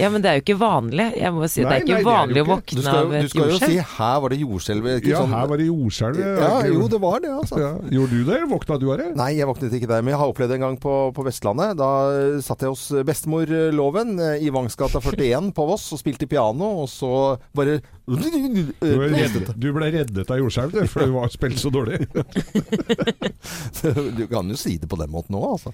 [0.00, 1.06] Ja, men det er jo ikke vanlig.
[1.20, 3.12] Jeg må si, Nei, det er ikke nei, vanlig er vanlig å våkne skal, av
[3.12, 4.88] jordskjelv du et skal jo si 'her var det jordskjelv'.
[5.06, 6.18] Ja, sånn- her var det jordskjelv.
[6.22, 7.58] ja, Jo, det var det, altså.
[7.60, 7.72] ja.
[7.92, 8.38] Gjorde du det?
[8.52, 9.08] Våkna du av det?
[9.16, 11.76] Nei, jeg våknet ikke der, men jeg har opplevd det en gang på, på Vestlandet.
[11.76, 16.26] Da eh, satt jeg hos bestemor Loven eh, i Vangsgata 41 på Voss og spilte
[16.26, 21.12] piano, og så bare Du ble reddet, du ble reddet av jordskjelv, du, for du
[21.14, 22.00] var spilt så dårlig.
[23.82, 25.72] Du kan jo si det på den måten òg, altså.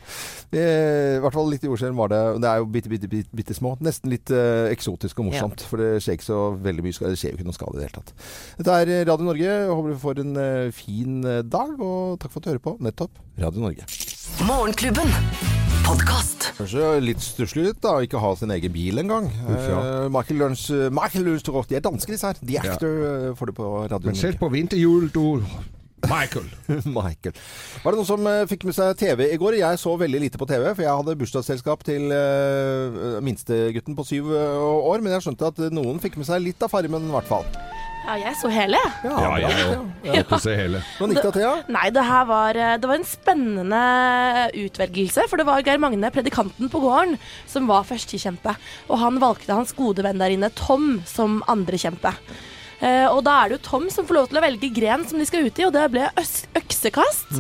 [0.53, 2.21] Eh, I hvert fall litt jordskjelv var det.
[2.43, 3.75] Det er jo bitte, bitte, bitte, bitte små.
[3.85, 5.65] Nesten litt uh, eksotisk og morsomt.
[5.69, 7.15] For det skjer ikke så veldig mye skade.
[7.15, 8.15] Det skjer jo ikke noe skade i det hele tatt.
[8.61, 9.47] Dette er Radio Norge.
[9.49, 12.65] Jeg Håper du får en uh, fin eh, dag, og takk for at du hører
[12.65, 12.75] på.
[12.85, 13.89] Nettopp Radio Norge.
[14.49, 15.17] Morgenklubben.
[16.59, 19.31] Kanskje litt stusslig ut da, å ikke ha sin egen bil engang.
[19.47, 19.79] Ja.
[19.79, 22.41] Uh, Michael Luns Michael Luns De er danske, disse her.
[22.43, 25.23] The Actor eh, får det på Radio Men selv på vinterhjul, du
[26.07, 26.47] Michael.
[26.99, 27.35] Michael.
[27.83, 29.59] Var det noen som eh, fikk med seg TV i går?
[29.59, 34.31] Jeg så veldig lite på TV, for jeg hadde bursdagsselskap til uh, minstegutten på syv
[34.37, 35.03] eh, år.
[35.03, 37.49] Men jeg skjønte at noen fikk med seg litt av Farmen, i hvert fall.
[38.09, 40.23] Ja, jeg så hele, Ja, Ja, Ja, bra, jeg ja.
[40.23, 40.79] måtte se hele.
[40.97, 41.51] Hvordan gikk det, Thea?
[41.75, 43.81] Nei, det her var, det var en spennende
[44.57, 45.27] utvelgelse.
[45.29, 47.19] For det var Geir Magne, predikanten på gården,
[47.51, 48.55] som var førstekjempe.
[48.89, 52.15] Og han valgte hans gode venn der inne, Tom, som andrekjempe.
[52.81, 55.19] Eh, og da er det jo Tom som får lov til å velge gren som
[55.19, 56.47] de skal ut i, og det ble øksekast.
[56.59, 57.33] øksekast.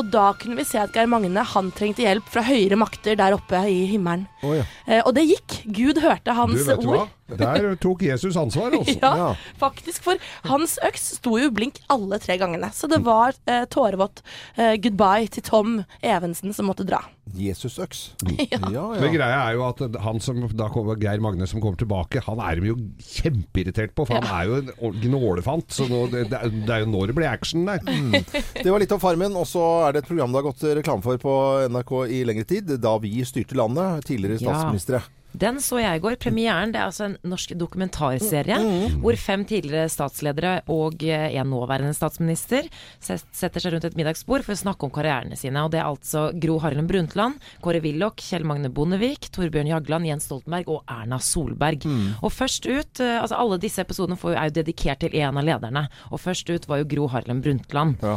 [0.00, 3.36] Og da kunne vi se at Geir Magne han trengte hjelp fra høyere makter der
[3.36, 4.26] oppe i himmelen.
[4.42, 4.64] Oh, ja.
[4.86, 5.60] Eh, og det gikk.
[5.70, 6.96] Gud hørte Du, hans vet ord.
[6.96, 7.06] hva?
[7.38, 8.96] Der tok Jesus ansvar, altså.
[9.02, 9.30] Ja, Ja.
[9.60, 10.02] faktisk.
[10.02, 10.16] For
[10.48, 12.70] hans øks sto jo blink alle tre gangene.
[12.74, 14.22] Så det var eh, tårevått
[14.56, 17.02] eh, goodbye til Tom Evensen som måtte dra.
[17.36, 17.98] Jesus-øks.
[18.50, 18.58] Ja.
[18.72, 22.22] Ja, Men greia er jo at han som da kommer, Geir Magne som kommer tilbake,
[22.26, 22.76] han er de jo
[23.20, 24.56] kjempeirritert på, for han er jo
[24.90, 25.70] en gnålefant.
[25.74, 27.78] Så nå, det, det er jo nå det blir action der.
[27.84, 31.04] Det var litt om Farmen, og så er det et program det har gått reklame
[31.06, 31.36] for på
[31.70, 32.74] NRK i lengre tid.
[32.82, 34.04] Da vi styrte landet.
[34.10, 34.50] Tidligere Ja.
[34.50, 35.02] statsministre.
[35.32, 36.16] Den så jeg i går.
[36.20, 36.72] Premieren.
[36.74, 38.58] Det er altså en norsk dokumentarserie
[39.00, 42.68] hvor fem tidligere statsledere og eh, en nåværende statsminister
[43.00, 45.62] setter seg rundt et middagsbord for å snakke om karrierene sine.
[45.64, 50.28] Og det er altså Gro Harlem Brundtland, Kåre Willoch, Kjell Magne Bondevik, Torbjørn Jagland, Jens
[50.28, 51.86] Stoltenberg og Erna Solberg.
[52.20, 55.86] Og først ut eh, Altså alle disse episodene er jo dedikert til en av lederne.
[56.10, 58.00] Og først ut var jo Gro Harlem Brundtland.
[58.02, 58.16] Ja.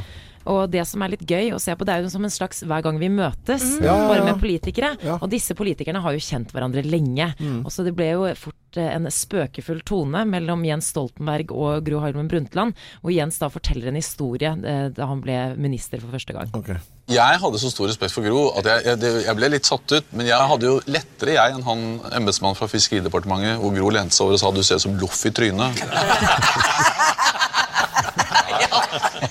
[0.50, 2.64] Og det som er litt gøy å se på, det er jo som en slags
[2.68, 4.94] hver gang vi møtes, Ja, ja, bare med politikere.
[5.04, 5.18] Ja.
[5.22, 7.32] Og disse politikerne har jo kjent hverandre lenge.
[7.64, 12.02] Og så det ble jo fort eh, en spøkefull tone mellom Jens Stoltenberg og Gro
[12.04, 16.36] Harlem Brundtland, hvor Jens da forteller en historie eh, da han ble minister for første
[16.36, 16.52] gang.
[16.58, 16.74] Ok.
[17.12, 20.14] Jeg hadde så stor respekt for Gro at jeg, jeg, jeg ble litt satt ut.
[20.16, 21.84] Men jeg hadde jo lettere jeg enn han
[22.22, 25.26] embetsmannen fra Fiskeridepartementet hvor Gro lente seg over og sa du ser ut som loff
[25.28, 25.84] i trynet.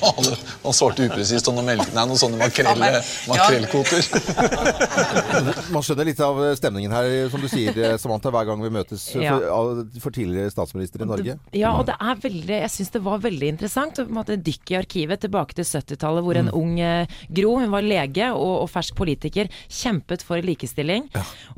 [0.02, 0.24] Han,
[0.62, 1.90] han svarte upresist om noe melk...
[1.94, 2.88] Nei, noen sånne makrelle,
[3.30, 4.06] makrellkvoter.
[5.74, 9.36] Man skjønner litt av stemningen her, som du sier, Samantha, hver gang vi møtes Ja.
[9.38, 11.36] for, for tidligere statsminister i Norge.
[11.54, 15.56] Ja, og det er veldig Jeg syns det var veldig interessant dykke i arkivet tilbake
[15.58, 20.24] til 70-tallet, hvor en ung eh, Gro, hun var lege og, og fersk politiker, kjempet
[20.26, 21.08] for likestilling.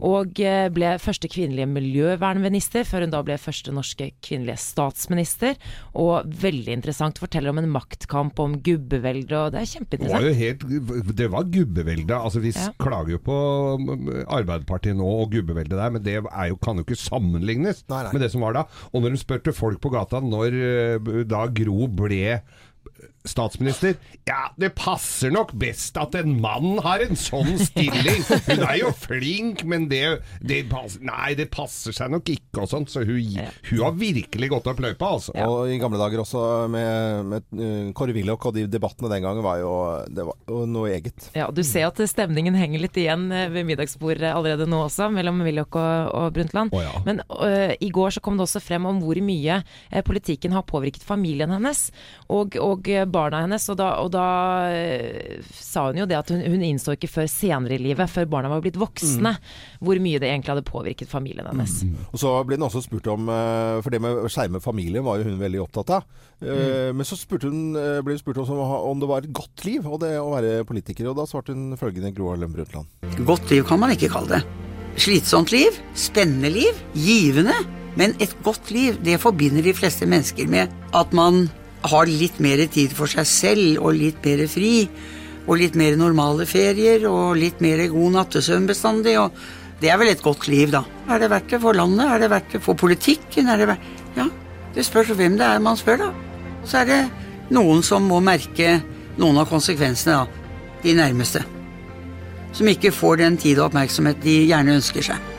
[0.04, 5.56] Og eh, ble første kvinnelige miljøvernminister, før hun da ble første norske kvinnelige statsminister.
[5.98, 7.18] Og veldig interessant.
[7.22, 10.28] Forteller om en maktkamp, om gubbevelde, og det er Det var kjempeinteressant.
[10.28, 12.14] jo helt Det var gubbevelde.
[12.18, 12.70] Altså, vi Ja.
[12.78, 13.34] klager jo på
[13.80, 18.02] um, Arbeiderpartiet nå og gubbeveldet der, men det er jo, kan jo ikke sammenlignes Nei,
[18.04, 18.12] nei.
[18.12, 18.64] med det som var da.
[18.92, 22.40] Og når de spurte folk på gata når eh, da Gro ble
[23.24, 23.94] statsminister
[24.24, 28.22] Ja, det passer nok best at en mann har en sånn stilling.
[28.46, 30.02] Hun er jo flink, men det,
[30.44, 32.92] det passer, Nei, det passer seg nok ikke og sånt.
[32.92, 35.34] Så hun, hun har virkelig gått opp løypa, altså.
[35.44, 39.44] Og i gamle dager også med, med uh, Kåre Willoch og de debattene den gangen
[39.44, 39.72] var jo,
[40.08, 41.28] det var jo noe eget.
[41.36, 45.40] Ja, Du ser at stemningen henger litt igjen eh, ved middagsbordet allerede nå også, mellom
[45.44, 46.72] Willoch og, og Brundtland.
[46.76, 46.94] Oh, ja.
[47.08, 50.66] Men uh, i går så kom det også frem om hvor mye uh, politikken har
[50.68, 51.86] påvirket familien hennes
[52.32, 53.66] og, og eh, barna hennes.
[53.72, 54.26] Og da, og da
[54.74, 58.28] eh, sa hun jo det at hun, hun innså ikke før senere i livet, før
[58.30, 59.34] barna var blitt voksne,
[59.84, 61.76] hvor mye det egentlig hadde påvirket familien hennes.
[62.10, 65.20] Og så ble hun også spurt om eh, For det med å skjerme familien var
[65.20, 66.08] jo hun veldig opptatt av.
[66.44, 66.98] Mm.
[66.98, 67.60] Men så hun,
[68.04, 71.08] ble hun spurt om, om det var et godt liv og det å være politiker.
[71.08, 72.90] Og da svarte hun følgende Gro Harlem Brundtland.
[73.24, 74.42] Godt liv kan man ikke kalle det.
[75.00, 77.56] Slitsomt liv, spennende liv, givende.
[77.98, 81.46] Men et godt liv, det forbinder de fleste mennesker med at man
[81.84, 84.88] har litt mer tid for seg selv, og litt mer fri,
[85.44, 89.18] og litt mer normale ferier, og litt mer god nattesøvn bestandig.
[89.20, 89.32] og
[89.80, 90.84] det er vel et godt liv, da.
[91.10, 92.06] Er det verdt det for landet?
[92.06, 93.48] Er det verdt det for politikken?
[93.48, 93.90] Er det verdt...
[94.16, 94.28] Ja,
[94.74, 96.12] det spørs hvem det er man spør, da.
[96.62, 97.02] Og så er det
[97.52, 98.78] noen som må merke
[99.20, 100.80] noen av konsekvensene, da.
[100.84, 101.44] De nærmeste
[102.54, 105.30] som ikke får den tid og oppmerksomhet de gjerne ønsker seg.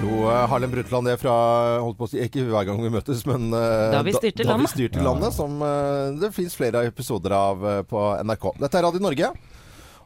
[0.00, 1.34] Gro eh, Harlem Brundtland, det er fra
[1.82, 4.50] holdt på å si, Ikke hver gang vi møtes, men eh, Da vi styrte da,
[4.50, 4.74] da vi landet.
[4.74, 5.36] styrte landet.
[5.36, 8.48] Som eh, det fins flere episoder av på NRK.
[8.62, 9.30] Dette er Radio Norge.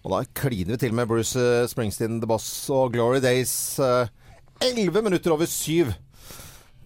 [0.04, 3.52] Og da kliner vi til med Bruce Springsteen, The Boss og Glory Days.
[4.62, 5.90] Elleve minutter over syv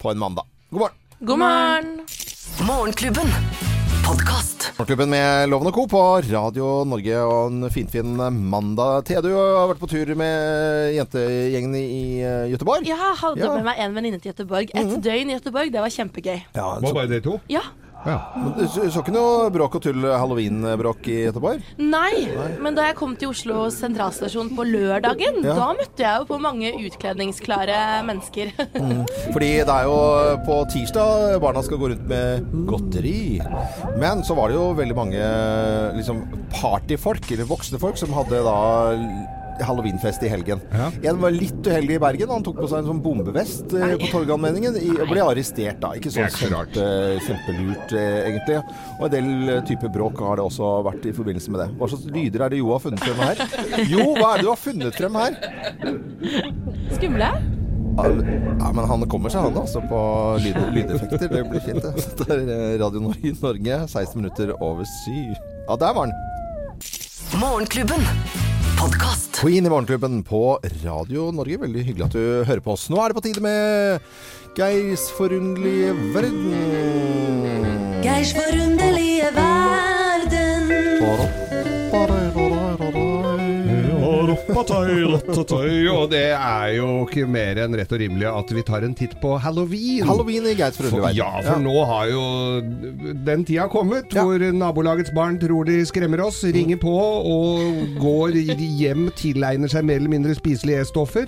[0.00, 0.48] på en mandag.
[0.72, 0.98] God morgen.
[1.22, 1.92] God morgen!
[2.66, 3.71] Morgenklubben.
[4.12, 4.66] Podkast.
[4.76, 5.86] Morgenklubben med Loven og Co.
[5.88, 8.10] på Radio Norge og en finfin
[8.50, 9.06] mandag.
[9.08, 12.20] Thea, du har vært på tur med jentegjengen i
[12.52, 12.84] Gøteborg.
[12.84, 13.54] Ja, Jeg hadde Ja.
[13.56, 14.68] med meg en venninne til Göteborg.
[14.76, 15.72] Et døgn i Gøteborg.
[15.72, 16.42] det var kjempegøy.
[16.54, 17.40] Ja, Var så, bare dere to?
[17.48, 17.62] Ja.
[18.06, 18.16] Ja.
[18.34, 21.62] men du så, ikke noe bråk og tull halloween-bråk i Göteborg?
[21.78, 22.26] Nei,
[22.62, 25.54] men da jeg kom til Oslo sentralstasjon på lørdagen, Ja.
[25.58, 28.50] da møtte jeg jo på mange utkledningsklare mennesker.
[29.34, 29.98] Fordi det er jo
[30.48, 33.38] på tirsdag barna skal gå rundt med godteri.
[34.02, 35.22] Men så var det jo veldig mange
[36.00, 36.24] liksom
[36.58, 38.58] partyfolk, eller voksne folk, som hadde da
[39.60, 40.62] Halloweenfest i helgen.
[40.72, 40.88] Ja.
[41.10, 42.32] En var litt uheldig i Bergen.
[42.32, 45.92] Han tok på seg en sånn bombevest eh, på Torgallmenningen og ble arrestert da.
[45.98, 46.86] Ikke sånn kjempe,
[47.26, 48.60] kjempelurt, eh, egentlig.
[48.98, 51.70] Og en del type bråk har det også vært i forbindelse med det.
[51.80, 53.42] Hva slags lyder er det Jo har funnet frem her?
[53.92, 55.40] Jo, hva er det du har funnet frem her?
[56.96, 57.32] Skumle?
[57.96, 60.00] Ja, men han kommer seg, han altså, på
[60.40, 61.28] lyd, lydeffekter.
[61.28, 62.06] Det blir fint, det.
[62.22, 65.34] Det er eh, Radio Norge, Norge, 16 minutter over syv.
[65.68, 66.16] Ja, der var den.
[67.40, 68.00] Morgenklubben.
[68.78, 69.40] Podkast.
[69.40, 71.56] Queen i Morgenklubben på Radio Norge.
[71.64, 72.90] Veldig hyggelig at du hører på oss.
[72.92, 74.00] Nå er det på tide med
[74.58, 77.66] Geirs forunderlige verden.
[78.04, 79.72] Geirs forunderlige verden.
[85.92, 89.14] Og det er jo ikke mer enn rett og rimelig at vi tar en titt
[89.22, 90.02] på halloween.
[90.08, 91.46] Halloween i Geirs For, forunderlige verden.
[91.46, 92.24] ja, for nå har jo
[93.28, 94.24] den tida kommet Ja.
[94.26, 100.00] hvor nabolagets barn tror de skremmer oss, ringer på og går hjem, tilegner seg mer
[100.02, 101.26] eller mindre spiselige stoffer.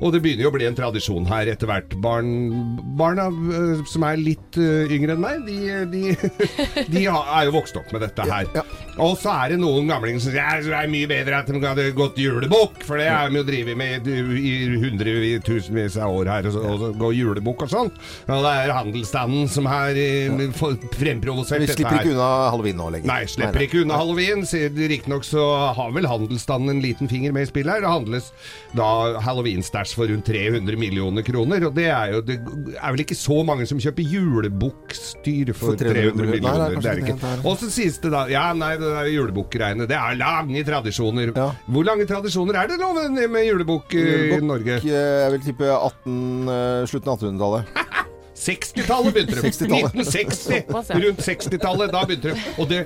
[0.00, 1.96] Og det begynner jo å bli en tradisjon her etter hvert.
[2.02, 2.30] Barn,
[2.98, 5.58] barna øh, som er litt øh, yngre enn meg, de,
[5.92, 6.02] de,
[6.94, 8.48] de er jo vokst opp med dette her.
[8.56, 8.64] Ja.
[9.00, 11.88] Og så er det noen gamlinger som sier det er mye bedre at de hadde
[11.96, 16.56] gått julebukk, for det er de jo drevet med i hundretusenvis av år her, og,
[16.56, 17.92] så, og gå julebukk og sånn.
[18.28, 19.96] Og det er handelsstanden som har
[20.56, 23.08] fremprovosert dette fremprovosert Vi slipper ikke unna halloween nå lenger.
[23.10, 24.44] Nei, slipper ikke unna halloween.
[24.94, 25.44] Riktignok så
[25.76, 27.84] har vel handelsstanden en liten finger med i spillet her.
[27.84, 28.30] Det handles
[28.76, 28.88] da
[29.24, 31.66] halloween-stæsj for rundt 300 millioner kroner.
[31.68, 32.36] Og det er jo Det
[32.76, 36.58] er vel ikke så mange som kjøper julebukkstyr for, For 300 300 millioner.
[36.58, 39.88] Nei, det er det ikke Og så sies det da Ja, nei, det er julebukkgreiene.
[39.90, 41.32] Det er lange tradisjoner.
[41.36, 41.48] Ja.
[41.70, 44.80] Hvor lange tradisjoner er det loven med julebukk eh, i Norge?
[44.82, 48.06] eh, Jeg vil tippe 18, eh, slutten av 1800-tallet.
[48.40, 49.42] 60-tallet begynte de.
[49.50, 49.96] 60-tallet.
[50.00, 51.00] 1960.
[51.04, 51.92] Rundt 60-tallet.
[51.94, 52.44] Da begynte de.
[52.62, 52.80] Og det,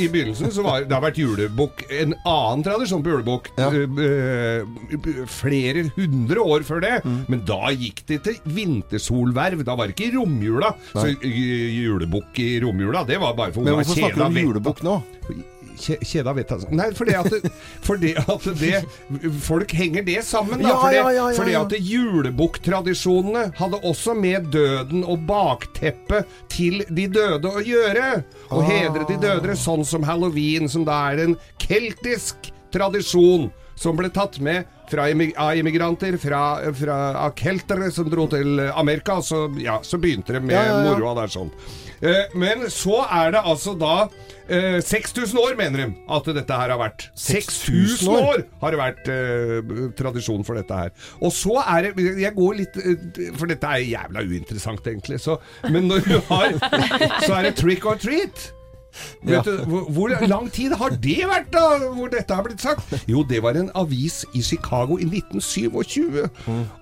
[0.00, 3.68] I begynnelsen så var det har vært julebukk En annen tradisjon på julebukk Ja.
[3.68, 6.94] eh, eh, flere hundre år før det.
[7.04, 7.18] Mm.
[7.28, 9.64] Men da gikk det til vintersolverv.
[9.66, 10.74] Da var det ikke romjula.
[10.96, 11.02] Nei.
[11.02, 15.00] Så julebukk i romjula, det var bare for Men hvorfor snakker du om julebukk nå?
[15.76, 16.68] Kje- Kjeda vet altså.
[16.70, 17.50] Nei, fordi at, det,
[17.88, 18.82] fordi at det
[19.44, 20.74] Folk henger det sammen, da.
[20.80, 27.06] Fordi, ja, ja, ja, fordi at julebukktradisjonene hadde også med døden og bakteppet til de
[27.08, 28.22] døde å gjøre.
[28.50, 28.68] Å Ah.
[28.68, 33.50] hedre de døde, sånn som halloween, som da er en keltisk tradisjon.
[33.76, 36.42] som ble tatt med fra av immigranter, fra,
[36.76, 39.20] fra av keltere som dro til Amerika.
[39.24, 41.52] Så, ja, så begynte det med Ja, ja, moroa der sånn.
[42.04, 44.08] Eh, men så er det altså da
[44.48, 47.06] eh, 6000 år, mener de, at dette her har vært.
[47.16, 48.26] 6000 år?
[48.32, 50.92] år har det vært eh, tradisjon for dette her.
[51.24, 55.20] Og så er det Jeg går litt eh, For dette er jævla uinteressant, egentlig.
[55.22, 55.38] Så,
[55.70, 56.58] men når du har
[57.26, 58.50] Så er det trick or treat.
[59.24, 59.40] Ja.
[59.40, 61.64] Vet du, hvor, hvor lang tid har det vært, da?
[61.96, 62.94] Hvor dette har blitt sagt?
[63.10, 66.24] Jo, det var en avis i Chicago i 1927.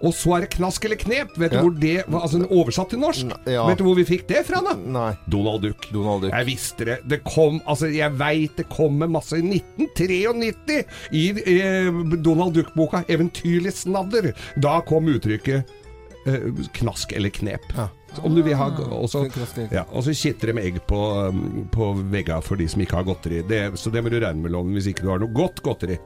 [0.03, 1.37] Og så er det Knask eller knep.
[1.39, 1.63] Vet du Ja.
[1.63, 3.33] hvor det var altså, Oversatt til norsk.
[3.47, 3.67] ja.
[3.69, 4.75] Vet du hvor vi fikk det fra, da?
[4.77, 5.13] Nei.
[5.31, 5.87] Donald Duck.
[5.93, 6.33] Donald Duck.
[6.33, 6.99] Jeg visste det.
[7.09, 11.23] Det kom Altså, jeg veit det kommer masse i 1993 i
[11.61, 11.91] eh,
[12.23, 14.33] Donald Duck-boka 'Eventyrlig snadder'.
[14.61, 15.65] Da kom uttrykket
[16.27, 17.63] eh, knask eller knep.
[18.23, 19.25] Om du vil ha Og så
[19.73, 23.07] ja, og så kitter de egg på, um, på vegga for de som ikke har
[23.09, 23.43] godteri.
[23.49, 25.99] Det, så det må du regne med, Loven, hvis ikke du har noe godt godteri.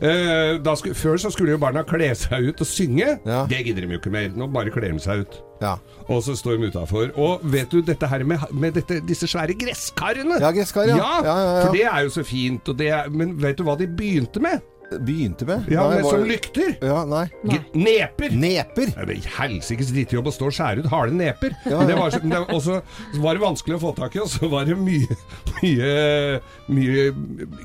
[0.00, 3.16] Eh, da sku, før så skulle jo barna kle seg ut og synge.
[3.26, 3.44] Ja.
[3.50, 4.30] Det gidder de jo ikke mer.
[4.36, 5.40] Nå bare kler de seg ut.
[5.62, 5.76] Ja.
[6.12, 7.10] Og så står de utafor.
[7.16, 10.40] Og vet du dette her med, med dette, disse svære gresskarene?
[10.42, 10.98] Ja, gresskar, ja.
[11.24, 11.36] Ja.
[11.64, 12.68] For det er jo så fint.
[12.76, 14.64] Er, men vet du hva de begynte med?
[15.02, 15.64] Begynte med?
[15.72, 16.76] Ja, Nei, var- Som lykter.
[16.80, 17.24] Ja, nei.
[17.42, 18.30] G- Neper!
[18.30, 18.92] Neper!
[19.02, 21.56] Er helsikes drittjobb å stå og skjære ut harde neper.
[21.66, 21.96] Ja, ja.
[21.98, 25.16] var, så, det, var det vanskelig å få tak i, og så var det mye
[25.62, 27.06] mye, mye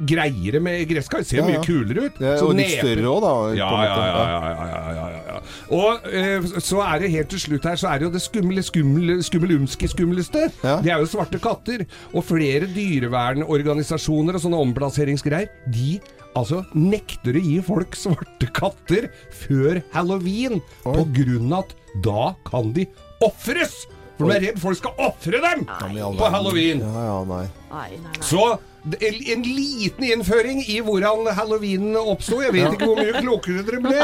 [0.09, 1.21] greiere med gresskar.
[1.27, 1.59] Ser Ja, ja.
[1.59, 2.21] mye kulere ut.
[2.23, 3.33] Ja, og litt større òg, da.
[3.59, 5.41] Ja, ja, ja, ja, ja, ja, ja, ja, ja.
[5.77, 8.63] Og eh, så er det helt til slutt her, så er det jo det skumle,
[8.65, 10.47] skumle, skummelumske skumleste.
[10.63, 10.79] Ja.
[10.81, 11.85] Det er jo svarte katter.
[12.15, 15.99] Og flere dyrevernorganisasjoner og sånne omplasseringsgreier, de
[16.37, 19.09] altså nekter å gi folk svarte katter
[19.43, 22.87] før halloween på grunn av at da kan de
[23.23, 23.83] ofres!
[24.17, 26.83] For de er redd folk skal ofre dem på halloween.
[26.85, 27.45] Ja, ja, nei.
[27.71, 28.25] Nei, nei, nei.
[28.25, 28.43] Så
[28.81, 32.39] en, en liten innføring i hvordan halloween oppsto.
[32.41, 33.99] Jeg vet ikke hvor mye klokere dere ble,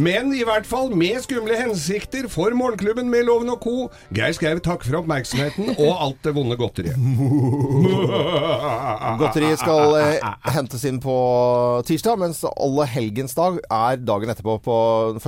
[0.00, 3.74] men i hvert fall med skumle hensikter for Morgenklubben med Loven og co.
[4.14, 6.96] Geir Skau takker for oppmerksomheten og alt det vonde godteriet.
[9.22, 10.16] Godteriet skal eh,
[10.54, 11.16] hentes inn på
[11.88, 14.76] tirsdag, mens alle helgens dag er dagen etterpå på
[15.16, 15.22] den 1.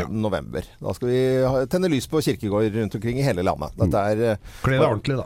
[0.00, 0.06] Ja.
[0.10, 0.62] november.
[0.80, 1.20] Da skal vi
[1.72, 3.70] tenne lys på kirkegård rundt omkring i hele landet.
[3.80, 5.24] Dette er eh, Kle deg ordentlig, da.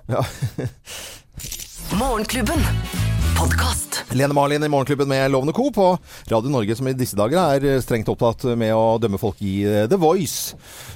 [1.99, 2.59] Morgenklubben.
[3.39, 4.05] Podkast.
[4.15, 5.71] Lene Marlin i Morgenklubben med Lovende Co.
[5.75, 5.99] på
[6.31, 9.65] Radio Norge, som i disse dager er eh, strengt opptatt med å dømme folk i
[9.67, 10.55] eh, The Voice.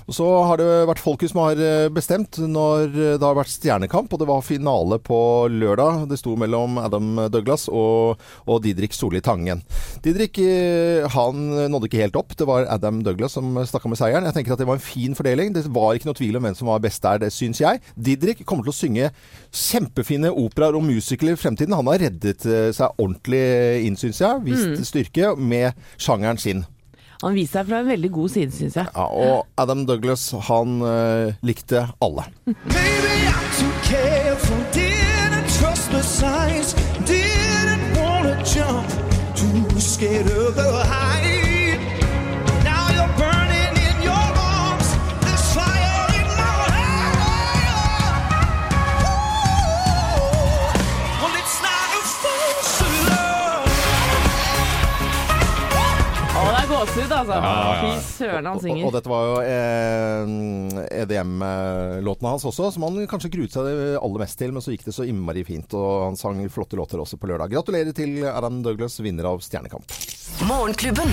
[0.09, 4.15] Og så har det vært folket som har eh, bestemt når det har vært stjernekamp,
[4.15, 5.19] og det var finale på
[5.51, 6.07] lørdag.
[6.13, 9.65] Det sto mellom Adam Douglas og, og Didrik Solli Tangen.
[10.05, 10.39] Didrik
[11.15, 12.37] han nådde ikke helt opp.
[12.39, 14.29] Det var Adam Douglas som stakk med seieren.
[14.31, 15.53] Jeg tenker at det var en fin fordeling.
[15.57, 17.83] Det var ikke noe tvil om hvem som var best der, det syns jeg.
[17.99, 19.13] Didrik kommer til å synge
[19.51, 21.77] kjempefine operaer og musicals i fremtiden.
[21.77, 23.45] Han har reddet eh, seg ordentlig
[23.87, 24.43] inn, syns jeg.
[24.49, 26.65] Vist styrke med sjangeren sin.
[27.23, 28.91] Han viser seg fra en veldig god side, syns jeg.
[28.95, 32.29] Ja, og Adam Douglas, han uh, likte alle.
[32.47, 36.75] Baby, I'm too careful, didn't trust the signs,
[37.11, 38.87] didn't wanna jump,
[39.35, 41.08] too scared of the height.
[56.79, 57.39] Gåsehud, altså.
[57.83, 58.93] Fy søren, han Og, og synger.
[58.97, 64.55] dette var jo eh, EDM-låtene hans også, som han kanskje gruet seg aller mest til,
[64.55, 67.53] men så gikk det så innmari fint, og han sang flotte låter også på lørdag.
[67.53, 69.91] Gratulerer til Adam Douglas, vinner av Stjernekamp.
[70.49, 71.11] Morgenklubben.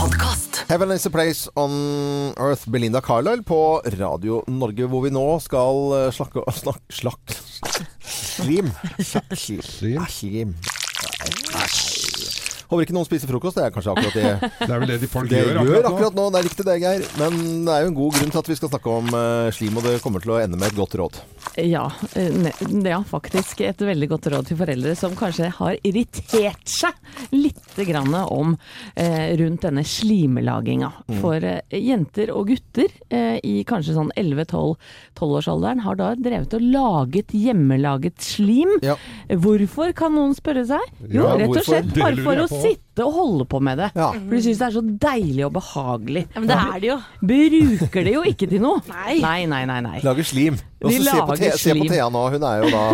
[0.00, 0.62] Podcast.
[0.70, 5.92] Heaven is a place on earth, Belinda Carlisle på Radio Norge, hvor vi nå skal
[5.98, 6.80] eh, slakke Slakk...
[6.88, 7.36] Slakk...
[8.00, 8.70] Slim.
[9.36, 10.54] Slim.
[12.70, 13.58] Håper ikke noen spiser frokost.
[13.58, 16.14] Det er kanskje akkurat det Det er vel det de folk det gjør gjør akkurat
[16.16, 16.24] nå.
[16.24, 16.30] nå.
[16.34, 17.04] Det er riktig det, Geir.
[17.18, 19.76] Men det er jo en god grunn til at vi skal snakke om eh, slim,
[19.80, 21.18] og det kommer til å ende med et godt råd.
[21.66, 22.54] Ja, eh, ne-
[22.90, 26.94] ja, faktisk et veldig godt råd til foreldre som kanskje har irritert seg
[27.34, 28.54] litt grann om
[28.94, 30.92] eh, rundt denne slimelaginga.
[31.10, 31.18] Mm.
[31.22, 37.34] For eh, jenter og gutter eh, i kanskje sånn 11-12-årsalderen har da drevet og laget
[37.36, 38.76] hjemmelaget slim.
[38.84, 38.96] Ja.
[39.30, 40.86] Hvorfor, kan noen spørre seg?
[41.08, 42.59] Jo, Ja, rett og slett bare for å.
[42.64, 43.88] Sitte og holde på med det.
[43.96, 44.10] Ja.
[44.16, 46.24] For de syns det er så deilig og behagelig.
[46.34, 46.96] Ja, men det er det jo.
[47.30, 48.82] Bruker det jo ikke til noe.
[48.90, 49.16] Nei.
[49.22, 49.78] Nei, nei, nei.
[49.86, 50.00] nei.
[50.04, 50.58] Lager slim.
[50.80, 51.88] Og så se på, se på.
[51.90, 52.22] Thea nå.
[52.32, 52.84] Hun er jo da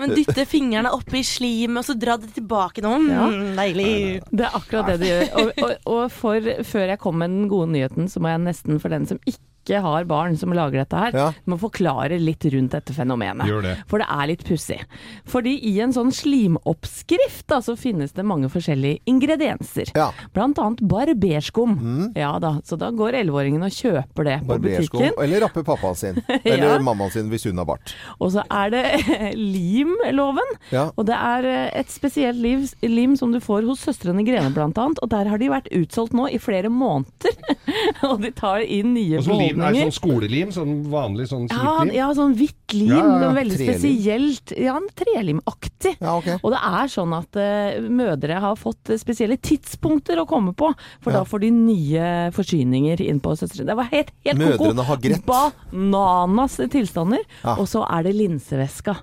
[0.00, 2.94] Men dytte fingrene oppi slimet, og så dra det tilbake nå.
[3.02, 3.26] Mm, Ja.
[3.58, 3.90] Deilig.
[4.30, 5.28] Det er akkurat det du gjør.
[5.42, 8.80] Og, og, og for, før jeg kom med den gode nyheten, så må jeg nesten
[8.82, 11.28] for den som ikke ikke har barn som lager dette her, Ja.
[11.46, 13.46] må forklare litt rundt dette fenomenet.
[13.46, 13.74] Gjør det.
[13.86, 14.80] For det er litt pussig.
[15.28, 19.92] Fordi i en sånn slimoppskrift da, så finnes det mange forskjellige ingredienser.
[19.94, 20.10] Ja.
[20.34, 22.12] Blant annet barberskum.
[22.16, 25.12] Ja da, så da går 11-åringen og kjøper det på butikken.
[25.22, 26.22] Eller rapper pappaen sin.
[26.48, 27.94] Eller mammaen sin hvis hun har bart.
[28.20, 28.84] Og så er det
[29.38, 30.56] limloven.
[30.72, 30.88] Ja.
[30.96, 34.78] Og det er eh, et spesielt liv, lim som du får hos søstrene Grene blant
[34.80, 35.00] annet.
[35.04, 37.36] Og der har de vært utsolgt nå i flere måneder.
[38.08, 39.28] og de tar inn nye Og
[39.66, 41.94] er sånn skolelim, sånn vanlig sånn Ja, lim.
[41.96, 42.88] ja, sånn hvitt lim.
[42.92, 43.30] Ja, ja, ja.
[43.30, 43.78] er veldig Trelim.
[43.80, 44.52] spesielt.
[44.58, 45.94] Ja, trelimaktig.
[46.00, 46.28] Ja, ok.
[46.42, 50.70] Og det er sånn at uh, mødre har fått eh, spesielle tidspunkter å komme på,
[51.00, 51.18] for Ja.
[51.20, 53.66] da får de nye forsyninger inn på søstrene.
[53.66, 54.74] Det var helt, helt koko.
[54.88, 55.24] Har grett.
[55.26, 57.24] Bananas tilstander.
[57.42, 57.56] Ja.
[57.58, 58.96] Og så er det linsevæska.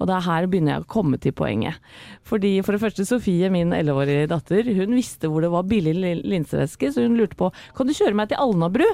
[0.00, 1.78] Og det er her begynner jeg å komme til poenget.
[2.26, 6.42] Fordi For det første, Sofie, min 11-årige datter, hun visste hvor det var billig linseveske
[6.42, 8.86] linsevæske, så hun lurte på kan du kjøre meg til Alnabru.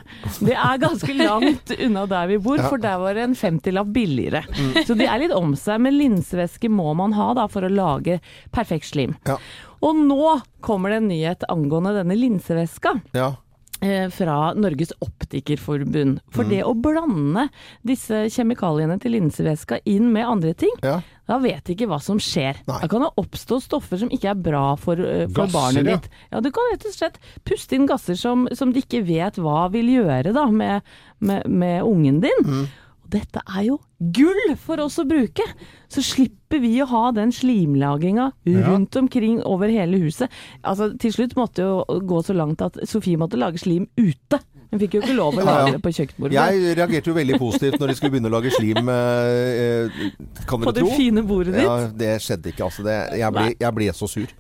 [0.45, 2.59] Det er ganske langt unna der vi bor.
[2.59, 2.69] Mm.
[2.69, 4.43] for der var det en 50-lapp billigere.
[4.87, 8.21] Så de er litt om seg, men linsevæske må man ha da for å lage
[8.51, 9.17] perfekt slim.
[9.27, 9.37] Ja.
[9.81, 13.37] Og nå kommer det en nyhet angående denne linsevæska Ja.
[13.81, 16.19] eh, fra Norges Optikerforbund.
[16.31, 16.51] For Mm.
[16.51, 17.49] det å blande
[17.87, 21.01] disse kjemikaliene til linsevæska inn med andre ting, Ja.
[21.29, 22.63] Da vet de ikke hva som skjer.
[22.69, 22.81] Nei.
[22.83, 26.11] Da kan det oppstå stoffer som ikke er bra for, eh, for Gasser, barnet ditt.
[26.33, 29.67] Ja, du kan rett og slett puste inn gasser som, som de ikke vet hva
[29.75, 30.87] vil gjøre da, med,
[31.21, 32.45] med, med ungen din.
[32.47, 32.69] Mm.
[33.09, 35.45] Dette er jo gull for oss å bruke!
[35.89, 40.33] Så slipper vi å ha den slimlagringa rundt omkring over hele huset.
[40.61, 44.43] Altså, til slutt måtte det jo gå så langt at Sofie måtte lage slim ute.
[44.69, 45.75] Hun fikk jo ikke lov å lage ja.
[45.77, 46.35] det på kjøkkenbordet.
[46.37, 48.91] Jeg reagerte jo veldig positivt når de skulle begynne å lage slim.
[48.93, 50.03] eh,
[50.45, 50.59] dere tro.
[50.67, 50.99] på det tro?
[50.99, 51.65] fine bordet ditt.
[51.65, 52.85] Ja, det skjedde ikke, altså.
[52.85, 54.35] Det, jeg, ble, jeg ble så sur.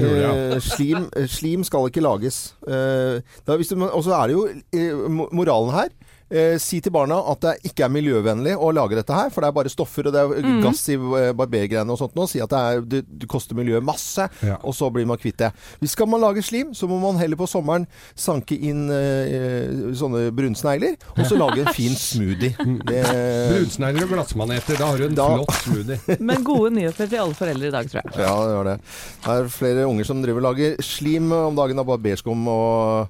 [0.00, 2.40] Eh, slim, eh, slim skal ikke lages.
[2.64, 3.20] Eh,
[3.52, 5.06] Og så er det jo eh,
[5.36, 5.92] moralen her.
[6.28, 9.46] Eh, si til barna at det ikke er miljøvennlig å lage dette her, for det
[9.46, 10.56] er bare stoffer og det er Mm.
[10.64, 12.24] gass i eh, barbergreiene og sånt nå.
[12.26, 14.56] Si at det, er, det, det koster miljøet masse, Ja.
[14.66, 15.52] og så blir man kvitt det.
[15.78, 17.86] Hvis skal man lage slim, så må man heller på sommeren
[18.18, 22.56] sanke inn eh, sånne brunsnegler, og så lage en fin smoothie.
[22.90, 23.04] Det,
[23.52, 26.18] Brunsnegler og glassmaneter, da har du en Da- flott smoothie.
[26.32, 28.18] Men gode nyheter til alle foreldre i dag, tror jeg.
[28.18, 28.76] Ja, det gjør det.
[29.22, 33.08] Det er flere unger som driver og lager slim om dagen av barberskum og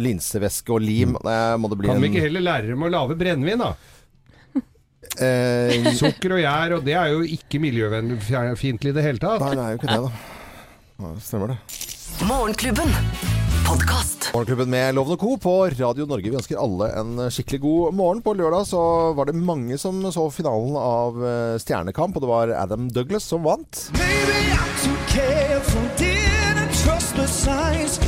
[0.00, 1.16] linsevæske og lim.
[1.20, 3.72] Må det bli Kan vi en ikke heller lære dem å lage brennevin, da?
[5.20, 9.42] eh, Sukker og gjær, og det er jo ikke miljøfiendtlig i det hele tatt.
[9.44, 10.12] Nei, det er jo ikke det, da.
[11.02, 11.60] Ja, Stemmer det.
[12.28, 12.92] Morgenklubben.
[14.32, 15.36] Morgenklubben med Loven og Co.
[15.40, 16.28] på Radio Norge.
[16.30, 18.20] Vi ønsker alle en skikkelig god morgen.
[18.24, 18.80] På lørdag så
[19.16, 23.44] var det mange som så finalen av eh, Stjernekamp, og det var Adam Douglas som
[23.46, 23.86] vant.
[23.96, 27.98] Baby, I'm too careful, didn't trust the signs,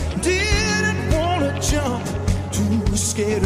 [3.15, 3.45] scared.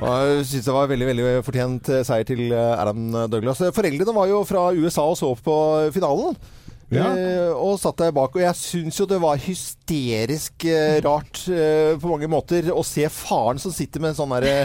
[0.00, 3.60] Jeg synes det var veldig veldig fortjent eh, seier til eh, Adam Douglas.
[3.76, 5.56] Foreldrene var jo fra USA og så på
[5.92, 6.38] finalen.
[6.90, 7.10] Ja.
[7.14, 8.34] Eh, og satt der bak.
[8.34, 13.06] Og jeg syns jo det var hysterisk eh, rart eh, på mange måter å se
[13.12, 14.56] faren som sitter med en sånn derre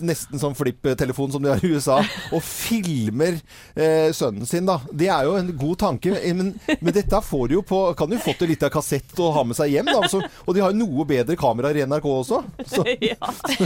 [0.00, 1.98] Nesten sånn flipptelefon som de har i USA,
[2.32, 3.34] og filmer
[3.76, 4.78] eh, sønnen sin, da.
[4.88, 8.16] Det er jo en god tanke, men, men dette får du jo på Kan du
[8.16, 10.08] fått til litt av kassett og ha med seg hjem, da.
[10.08, 12.40] Så, og de har jo noe bedre kameraer i NRK også.
[12.64, 13.18] Så ja.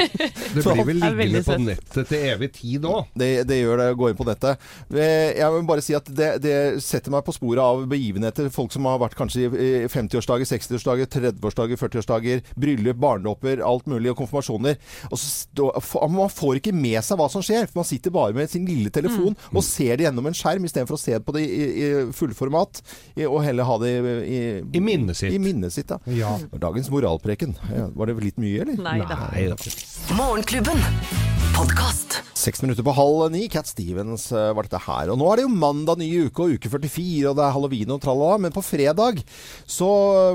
[0.57, 3.15] Det blir vel er liggende på nettet til evig tid òg.
[3.15, 4.69] Det, det gjør det å gå inn på nettet.
[4.91, 8.51] Eh, Jeg vil bare si at det, det setter meg på sporet av begivenheter.
[8.55, 14.13] Folk som har vært kanskje i i 50-årsdager, 60-årsdager, 30-årsdager, 40-årsdager, bryllup, barnedåper, alt mulig,
[14.13, 14.79] og konfirmasjoner.
[15.11, 15.69] Og så stå,
[16.13, 18.93] man får ikke med seg hva som skjer, for man sitter bare med sin lille
[18.95, 22.83] telefon og ser det gjennom en skjerm, istedenfor å se på det i, i fullformat,
[23.29, 23.95] og heller ha det
[24.29, 25.35] i, I minnet sitt.
[25.35, 26.01] I minnet sitt da.
[26.13, 26.37] Ja.
[26.53, 27.57] Dagens moralpreken.
[27.75, 28.81] Ja, var det litt mye, eller?
[28.89, 29.21] Nei da.
[29.33, 29.59] Nei da.
[30.19, 31.38] Morgenklubben.
[31.59, 32.21] Podkast.
[32.39, 33.49] Seks minutter på halv ni.
[33.51, 35.11] Cat Stevens eh, var dette her.
[35.11, 37.91] Og nå er det jo mandag ny uke og uke 44, og det er halloween
[37.97, 38.37] og tralala.
[38.45, 39.19] Men på fredag
[39.67, 39.89] så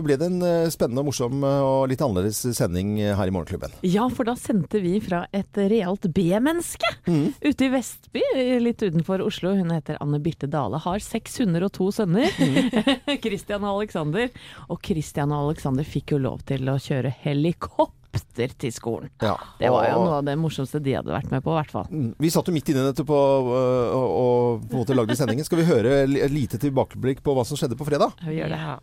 [0.04, 3.72] ble det en spennende spennende, morsom eh, og litt annerledes sending eh, her i Morgenklubben.
[3.88, 7.34] Ja, for da sendte vi fra et realt B-menneske Mm.
[7.44, 8.22] ute i Vestby,
[8.64, 9.52] litt utenfor Oslo.
[9.58, 12.30] Hun heter Anne Birte Dale, har seks hunder og to sønner.
[12.40, 13.18] Mm.
[13.26, 14.30] Christian og Alexander.
[14.72, 18.03] Og Christian og Alexander fikk jo lov til å kjøre helikopter
[18.34, 19.10] til skolen.
[19.22, 19.36] Ja.
[19.60, 21.90] Det var jo noe av det morsomste de hadde vært med på, i hvert fall.
[21.92, 25.46] Mm, Vi satt jo midt inne etterpå øh, og, og på en måte lagde sendingen.
[25.46, 28.16] Skal vi høre et lite tilbakeblikk på hva som skjedde på fredag?
[28.26, 28.62] Vi gjør det.
[28.64, 28.80] Ja.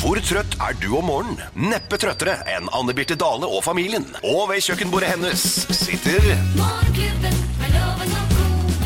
[0.00, 1.40] Hvor trøtt er du om morgenen?
[1.70, 4.06] Neppe trøttere enn Anne Birte Dale og familien.
[4.22, 5.44] Og ved kjøkkenbordet hennes
[5.76, 6.30] sitter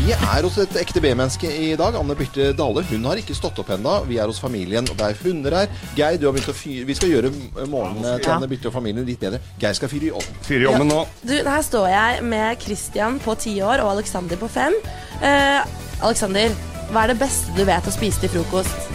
[0.05, 1.95] Vi er hos et ekte B-menneske i dag.
[1.97, 3.95] Anne Birte Dale hun har ikke stått opp ennå.
[4.05, 5.71] Vi er hos familien, og det er hunder her.
[5.97, 7.31] Geir, du har begynt å fyre Vi skal gjøre
[7.73, 9.41] morgenen til Anne Birte og familien litt bedre.
[9.63, 10.37] Geir skal fyre i ovnen.
[10.45, 11.01] Fyre i ovnen nå.
[11.25, 14.77] Du, her står jeg med Christian på ti år og Alexander på fem.
[15.25, 15.65] Eh,
[16.05, 16.53] Alexander,
[16.93, 18.93] hva er det beste du vet å spise til frokost?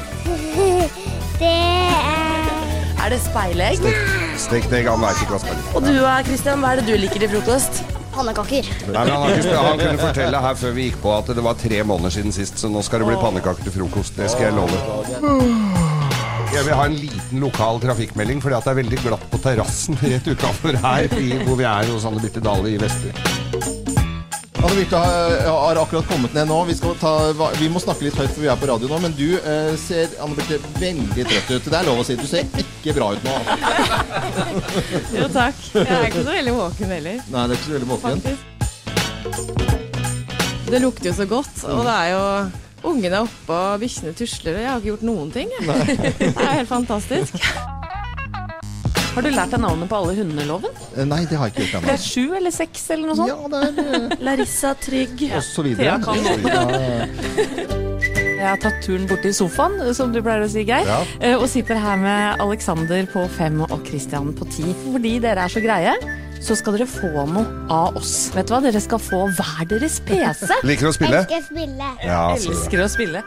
[1.40, 2.50] Det er
[3.00, 3.82] Er det speilegg?
[4.38, 7.00] Stekt egg, han veit ikke hva speilet Og du eh, Christian, hva er det du
[7.02, 7.82] liker til frokost?
[8.14, 8.70] Pannekaker.
[8.90, 11.46] Nei, men han, har ikke, han kunne fortelle her før vi gikk på at det
[11.46, 14.18] var tre måneder siden sist, så nå skal det bli pannekaker til frokost.
[14.20, 14.78] Det skal jeg love.
[16.50, 20.00] Jeg vil ha en liten lokal trafikkmelding, fordi at det er veldig glatt på terrassen
[20.02, 21.12] rett utafor her,
[21.46, 23.14] hvor vi er hos Anne Birte Dale i Vestby.
[24.60, 26.58] Anne Birte har, har akkurat kommet ned nå.
[26.68, 28.98] Vi, skal ta, vi må snakke litt høyt, for vi er på radio nå.
[29.06, 31.70] Men du eh, ser Anne Birte veldig trøtt ut.
[31.70, 32.18] Det er lov å si.
[32.20, 33.36] Du ser ikke bra ut nå.
[35.20, 35.56] Jo, takk.
[35.78, 37.18] Jeg er ikke så veldig våken heller.
[37.32, 38.18] Nei, det er ikke så veldig våken.
[40.70, 42.24] Det lukter jo så godt, og det er jo
[42.90, 45.50] Ungene er oppe, og bikkjene tusler, og jeg har ikke gjort noen ting.
[46.20, 47.36] Det er helt fantastisk.
[49.16, 50.76] Har du lært deg navnet på alle hundene, Loven?
[50.96, 53.32] Eh, Nei, det har jeg ikke gjort Det er sju eller seks eller noe sånt?
[53.32, 55.24] Ja, det er eh, Larissa Trygg.
[55.36, 55.98] Og så videre.
[55.98, 56.16] Thea kan.
[58.40, 60.88] Jeg har tatt turen bort til sofaen, som du pleier å si, Geir.
[60.88, 61.02] Ja.
[61.20, 64.70] eh, Og sitter her med Alexander på fem og Christian på ti.
[64.86, 65.98] Fordi dere er så greie,
[66.40, 67.44] så skal dere få noe
[67.76, 68.30] av oss.
[68.38, 68.62] Vet du hva?
[68.64, 70.48] Dere skal få hver deres PC.
[70.70, 71.26] Liker å spille?
[71.26, 71.92] Elsker å spille.
[72.08, 72.22] Ja.
[72.38, 73.26] Elsker å spille.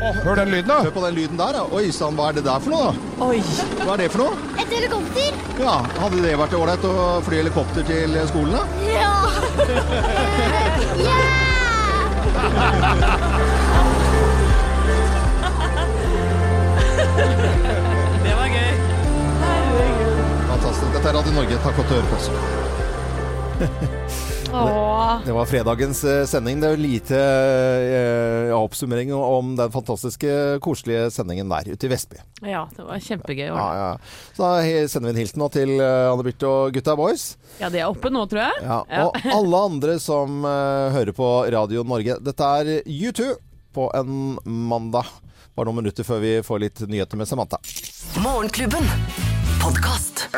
[0.00, 0.82] Hør den lyden, da.
[0.84, 1.52] Hør på den lyden der.
[1.56, 1.62] da.
[1.72, 2.92] Oi sann, hva er det der for noe?
[2.92, 3.24] da?
[3.30, 3.38] Oi.
[3.82, 4.34] Hva er det for noe?
[4.60, 5.32] Et helikopter.
[5.62, 6.94] Ja, Hadde det vært ålreit å
[7.26, 8.62] fly helikopter til skolen, da?
[8.92, 9.14] Ja.
[11.06, 11.56] yeah!
[18.24, 18.72] Det var gøy.
[20.48, 20.92] Fantastisk.
[20.94, 21.58] Dette er Radio Norge.
[21.64, 22.28] Takk for at du hører på oss.
[24.56, 25.20] Åh.
[25.26, 26.60] Det var fredagens eh, sending.
[26.62, 30.30] Det er lite eh, oppsummering om den fantastiske,
[30.64, 32.20] koselige sendingen der ute i Vestby.
[32.46, 33.46] Ja, det var kjempegøy.
[33.48, 33.90] Ja, ja.
[34.36, 37.26] Så da sender vi en hilsen nå til eh, Anne Birte og gutta boys.
[37.60, 38.64] Ja, de er oppe nå, tror jeg.
[38.64, 42.18] Ja, og alle andre som eh, hører på Radio Norge.
[42.24, 43.30] Dette er U2
[43.76, 45.10] på en mandag.
[45.56, 47.60] Bare noen minutter før vi får litt nyheter med Samantha.
[48.24, 48.84] Morgenklubben.
[49.62, 50.28] Podkast.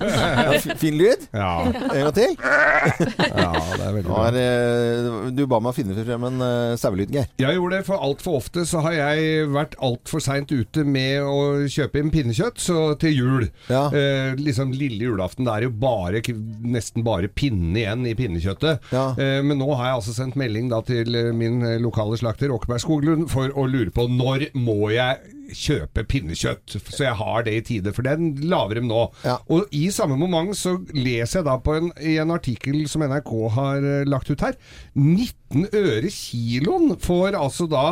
[0.00, 1.26] Ja, fin lyd.
[1.32, 1.50] Ja.
[1.66, 2.36] En gang til.
[2.40, 4.26] ja, det er veldig bra.
[4.30, 7.28] er, eh, du ba meg finne frem en uh, sauelyd, Geir.
[7.40, 11.66] Jeg gjorde det, for altfor ofte så har jeg vært altfor seint ute med å
[11.70, 13.48] kjøpe inn pinnekjøtt så til jul.
[13.94, 16.22] Eh, liksom lille julaften, det er jo bare,
[16.62, 18.90] nesten bare pinne igjen i pinnekjøttet.
[19.20, 22.82] Eh, men nå har jeg altså sendt melding da til eh, min lokale slakter Åkeberg
[22.84, 27.62] Skoglund for å lure på når må jeg kjøpe pinnekjøtt, så jeg har det i
[27.72, 29.06] tide, for den lager dem nå.
[29.50, 33.32] Og i samme moment så leser jeg da på en, i en artikkel som NRK
[33.56, 34.54] har eh, lagt ut her,
[34.94, 37.84] 19 øre kiloen får altså da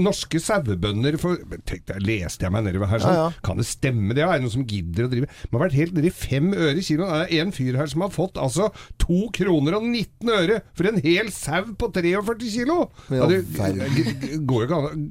[0.00, 1.36] norske sauebønder for
[1.68, 3.16] tenkte jeg, leste jeg meg nedover her sånn.
[3.18, 3.42] Ja, ja.
[3.44, 4.22] Kan det stemme det?
[4.24, 5.28] Er det noen som gidder å drive?
[5.50, 7.12] Man har vært helt nede i 5 øre kiloen.
[7.12, 8.70] Det er en fyr her som har fått altså
[9.04, 12.78] 2 kroner og 19 øre for en hel sau på 43 kilo!
[13.12, 15.04] Ja, Ja, det går jo ikke an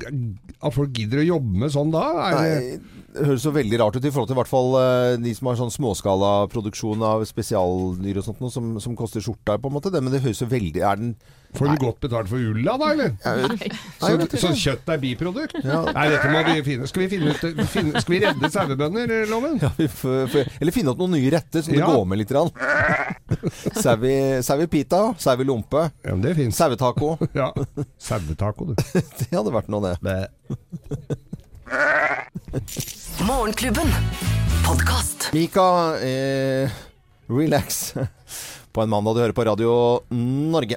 [0.63, 2.03] at folk gidder å jobbe med sånn da.
[2.29, 4.71] Er det, Nei, det høres jo veldig rart ut i forhold til i hvert fall
[4.79, 9.59] eh, de som har sånn småskalaproduksjon av spesialdyr og sånt noe, som, som koster skjorta
[9.61, 9.91] på en måte.
[9.93, 11.15] Det, men det høres jo veldig Er den
[11.53, 13.11] Får du godt betalt for ulla da, eller?
[13.13, 13.67] Nei.
[14.01, 15.53] Så, Nei, så kjøtt er biprodukt?
[15.61, 15.83] Ja.
[15.93, 16.87] Nei, dette må vi finne.
[16.89, 19.59] Skal vi, finne ut, finne, skal vi redde sauebønder, Loven?
[19.61, 21.91] Ja, Eller finne opp noen nye retter som det Ja.
[21.93, 22.33] går med litt.
[23.83, 25.91] Sau i- pita, sau i lompe.
[26.01, 26.33] Ja, det.
[26.57, 27.19] Sauetaco.
[27.37, 27.51] Ja.
[28.01, 28.75] Sauetaco, du.
[29.21, 30.17] Det hadde vært noe, det.
[33.27, 33.87] Morgenklubben.
[34.67, 35.29] Podcast.
[35.33, 36.69] Mika, eh,
[37.27, 37.93] relax
[38.71, 40.75] på en mandag du hører på Radio Norge.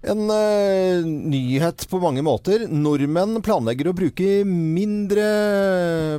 [0.00, 2.62] En uh, nyhet på mange måter.
[2.72, 5.26] Nordmenn planlegger å bruke mindre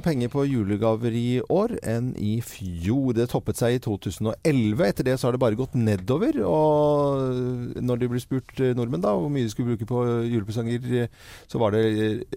[0.06, 3.16] penger på julegaver i år enn i fjor.
[3.18, 4.86] Det toppet seg i 2011.
[4.86, 6.38] Etter det så har det bare gått nedover.
[6.46, 10.90] Og når de ble spurt eh, nordmenn da hvor mye de skulle bruke på julepresanger,
[11.02, 11.86] eh, så var det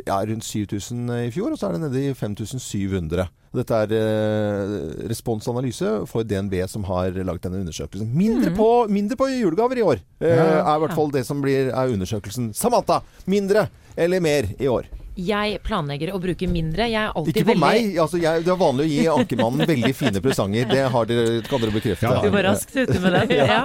[0.01, 3.29] ja, rundt 7000 i fjor, og så er det nede i 5700.
[3.55, 4.73] Dette er eh,
[5.11, 8.11] responsanalyse for DNB som har laget denne undersøkelsen.
[8.11, 8.57] Mindre, mm.
[8.59, 10.47] på, mindre på julegaver i år, eh, Ja.
[10.65, 12.53] er i hvert fall det som blir, er undersøkelsen.
[12.55, 14.87] Samantha, mindre eller mer i år?
[15.15, 16.89] Jeg planlegger å bruke mindre.
[16.91, 17.99] Jeg er alltid Ikke på veldig meg.
[18.03, 20.67] Altså, jeg, det er vanlig å gi Ankermannen veldig fine presanger.
[20.67, 22.11] Det har dere, kan dere bekrefte.
[22.25, 23.37] Du var raskt ute med den.
[23.53, 23.61] ja.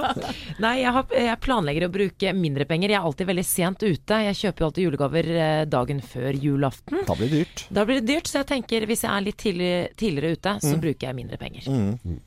[0.62, 2.94] Nei, jeg, har, jeg planlegger å bruke mindre penger.
[2.94, 4.20] Jeg er alltid veldig sent ute.
[4.28, 7.02] Jeg kjøper jo alltid julegaver eh, dagen før julaften.
[7.10, 7.66] Da blir det dyrt.
[7.80, 10.76] Da blir det dyrt, så jeg tenker hvis jeg er litt tidlig, tidligere ute, så
[10.76, 10.82] Mm.
[10.86, 11.66] bruker jeg mindre penger.
[11.66, 12.20] Mm.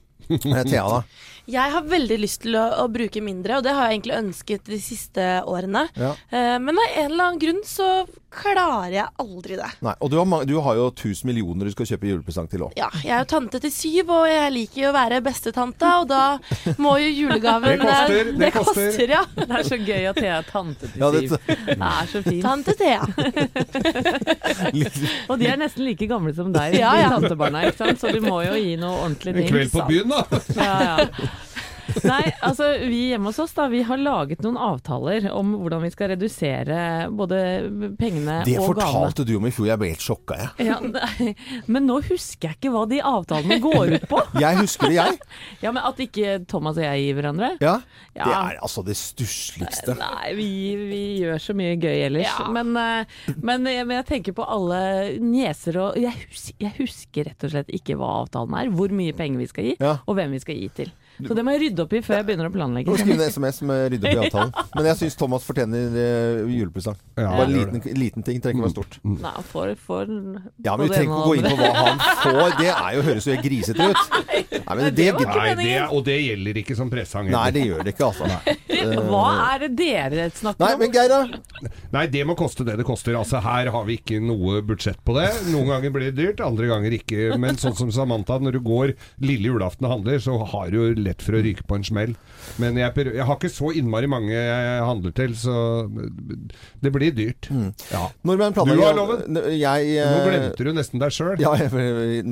[0.68, 1.04] Thea, da?
[1.52, 4.70] Jeg har veldig lyst til å, å bruke mindre, og det har jeg egentlig ønsket
[4.72, 5.88] de siste årene.
[6.00, 6.14] Ja.
[6.32, 7.88] Uh, men av en eller annen grunn så
[8.34, 9.68] klarer jeg aldri det.
[9.86, 12.72] Nei, og du har, du har jo 1000 millioner du skal kjøpe julepresang til òg.
[12.80, 16.08] Ja, jeg er jo tante til syv, og jeg liker jo å være bestetante, og
[16.10, 16.22] da
[16.82, 18.88] må jo julegaven Det koster, det det koster.
[18.88, 19.22] koster, ja.
[19.44, 21.30] Det er så gøy at Thea er tante til Ja, det-.
[21.44, 22.42] Det er så fint.
[22.48, 23.02] Tante Thea.
[25.30, 27.12] Og de er nesten like gamle som deg, Ja, de ja.
[27.14, 27.68] tantebarna.
[27.68, 28.02] ikke sant?
[28.02, 30.24] Så du må jo gi noe ordentlig En kveld på byen, da!
[30.58, 31.30] Ja, ja.
[32.12, 35.92] Nei, altså vi hjemme hos oss da, vi har laget noen avtaler om hvordan vi
[35.94, 36.78] skal redusere
[37.14, 37.40] både
[38.00, 38.88] pengene Det og gavene.
[38.88, 39.68] fortalte du om i fjor.
[39.72, 40.68] Jeg ble helt sjokka, jeg.
[40.70, 41.34] Ja, nei,
[41.68, 44.22] men nå husker jeg ikke hva de avtalene går ut på.
[44.44, 45.20] Jeg husker det, jeg.
[45.64, 47.52] Ja, men At ikke Thomas og jeg gir hverandre?
[47.64, 47.78] Ja.
[48.18, 48.26] Ja.
[48.28, 49.96] Det er altså det stussligste.
[50.00, 50.48] Nei, vi,
[50.90, 52.34] vi gjør så mye gøy ellers.
[52.54, 54.82] Men, eh, men, jeg- men jeg tenker på alle
[55.24, 58.72] nieser og jeg, husker, jeg husker rett og slett ikke hva avtalen er.
[58.74, 59.96] Hvor mye penger vi skal gi, Ja.
[60.06, 60.92] og hvem vi skal gi til.
[61.22, 62.90] Så det må jeg rydde opp i før jeg begynner å planlegge.
[62.90, 64.54] Nå skriver en SMS med rydde opp i avtalen.
[64.74, 66.98] Men jeg syns Thomas fortjener uh, julepresang.
[67.18, 69.00] Ja, Bare en liten, liten ting, trenger ikke være stort.
[69.06, 70.14] Nei, han får, får
[70.66, 72.58] Ja, men vi trenger ikke gå inn på hva han får.
[72.60, 74.18] Det er jo, høres jo helt grisete ut.
[74.64, 77.30] Nei, men det gidder Nei, det, og det gjelder ikke som presang.
[77.34, 79.00] Nei, det gjør det ikke, altså.
[79.10, 80.66] Hva er det dere snakker om?
[80.66, 81.72] Nei, men Geir, da?
[81.94, 83.18] Nei, det må koste det det koster.
[83.20, 85.28] Altså, her har vi ikke noe budsjett på det.
[85.54, 87.34] Noen ganger blir det dyrt, andre ganger ikke.
[87.42, 91.24] Men sånn som Samantha, når du går lille julaften og handler, så har du lett
[91.26, 92.16] for å ryke på en smell.
[92.62, 95.56] Men jeg, jeg har ikke så innmari mange jeg handler til, så
[96.84, 97.50] det blir dyrt.
[97.92, 98.08] Ja.
[98.28, 99.38] Nordmenn Du har loven.
[99.54, 101.40] Jeg, eh, Nå glemte du nesten deg sjøl.
[101.44, 101.54] Ja,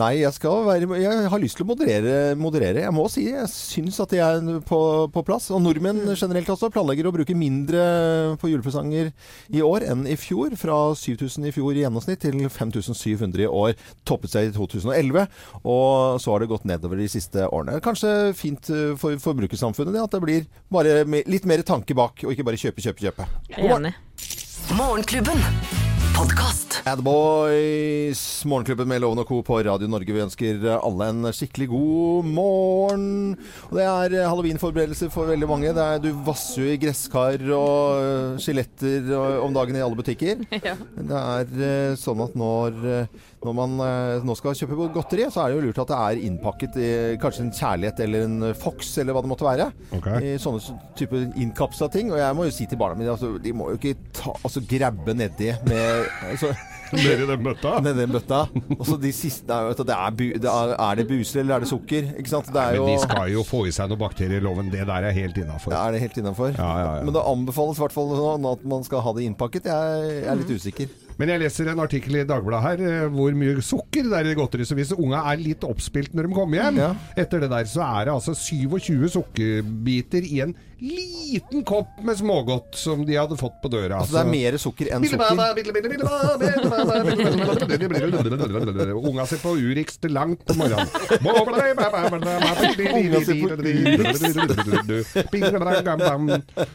[0.02, 2.36] nei, jeg skal være Jeg har lyst til å moderere.
[2.40, 2.84] moderere.
[2.86, 4.82] Jeg må si jeg syns at de er på,
[5.14, 5.50] på plass.
[5.54, 9.12] Og nordmenn generelt også planlegger å bruke mindre på julepresanger
[9.54, 10.56] i år enn i fjor.
[10.60, 13.76] Fra 7000 i fjor i gjennomsnitt til 5700 i år.
[14.08, 15.28] Toppet seg i 2011.
[15.64, 17.80] Og så har det gått nedover de siste årene.
[17.84, 22.36] Kanskje fint eh, for forbrukersamfunnet det at det blir bare litt mer tanke bak, og
[22.36, 23.30] ikke bare kjøpe, kjøpe, kjøpe.
[23.58, 23.96] Enig.
[24.78, 25.40] Morgenklubben.
[26.12, 26.82] Podkast.
[26.86, 29.40] Bad Boys, Morgenklubben med Loven og Co.
[29.46, 30.14] på Radio Norge.
[30.14, 33.06] Vi ønsker alle en skikkelig god morgen.
[33.70, 35.74] Og det er halloweenforberedelser for veldig mange.
[35.74, 39.10] Det er, du vasser jo i gresskar og øh, skjeletter
[39.42, 40.46] om dagen i alle butikker.
[40.62, 40.76] Ja.
[41.02, 42.76] Det er sånn at når,
[43.42, 46.26] når man øh, nå skal kjøpe godteri, så er det jo lurt at det er
[46.28, 46.90] innpakket i
[47.22, 49.72] kanskje en kjærlighet eller en Fox eller hva det måtte være.
[49.98, 50.34] Okay.
[50.34, 50.62] I sånne
[50.98, 52.12] typer type innkapsla ting.
[52.14, 54.64] Og jeg må jo si til barna mine altså, de må jo ikke ta, altså,
[54.70, 56.54] grabbe nedi med altså,
[56.92, 57.78] Nedi den bøtta?
[57.80, 58.42] Nedi den bøtta.
[58.76, 61.70] Og så de siste det er, bu, det er, er det buser eller er det
[61.72, 62.10] sukker?
[62.20, 62.50] Ikke sant?
[62.52, 64.72] Er Men jo de skal jo få i seg noe bakterier i loven.
[64.74, 65.76] Det der er helt innafor.
[65.78, 66.52] Er det helt innafor?
[66.58, 67.06] Ja, ja, ja.
[67.08, 69.72] Men det anbefales i hvert fall sånn at man skal ha det innpakket.
[69.72, 70.92] Jeg, jeg er litt usikker.
[71.22, 74.38] Men jeg leser en artikkel i Dagbladet her eh, hvor mye sukker det er i
[74.40, 74.66] godteri.
[74.66, 76.88] Så hvis unga er litt oppspilt når de kommer hjem, Ja.
[77.22, 82.76] etter det der, så er det altså 27 sukkerbiter i en liten kopp med smågodt
[82.76, 84.00] som de hadde fått på døra.
[84.02, 85.38] Altså det er mer sukker enn sukker.
[89.12, 90.88] Unga ser på Urix til langt på morgenen.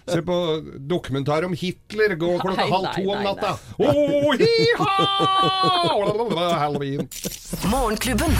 [0.07, 0.37] Se på
[0.95, 3.51] dokumentar om Hitler gå klokka halv to om natta.
[3.83, 4.31] Oh!
[6.57, 7.09] Halloween.
[7.71, 8.33] Morgenklubben.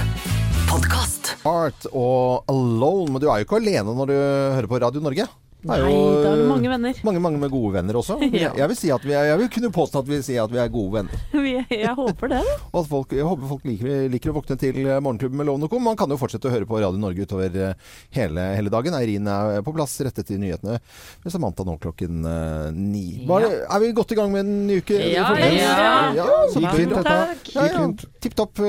[0.71, 1.35] Podkast.
[1.47, 3.11] Art og Alone.
[3.13, 5.27] Men du er jo ikke alene når du hører på Radio Norge.
[5.67, 7.01] Nei, da er det mange venner.
[7.07, 8.19] mange, mange med gode venner også.
[8.37, 8.51] Ja.
[8.55, 10.59] Jeg, vil si at vi er, jeg vil kunne påstå at vi sier at vi
[10.61, 11.23] er gode venner.
[11.73, 12.41] Jeg håper det.
[12.73, 15.71] Og at folk, jeg håper folk liker, liker å våkne til Morgenklubben med Loven og
[15.73, 15.79] Co.
[15.83, 18.95] Man kan jo fortsette å høre på Radio Norge utover eh, hele, hele dagen.
[18.99, 20.77] Eirin er på plass rett etter nyhetene
[21.25, 23.05] med Samantha nå klokken eh, ni.
[23.29, 24.99] Var, det- Er vi godt i gang med en ny uke?
[25.13, 25.97] Ja, ja.
[26.19, 27.17] ja så Gikk fint, dette.
[27.57, 27.87] Ja, ja.
[28.27, 28.61] Tipp topp.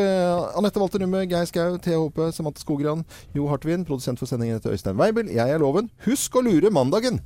[0.58, 3.04] Anette Walter Numme, Geir Skau, Thea Hope, Samantha Skogran,
[3.36, 5.30] Jo Hartvin, produsent for sendingen heter Øystein Weibel.
[5.34, 5.90] Jeg er Loven.
[6.08, 7.20] Husk å lure mandagen!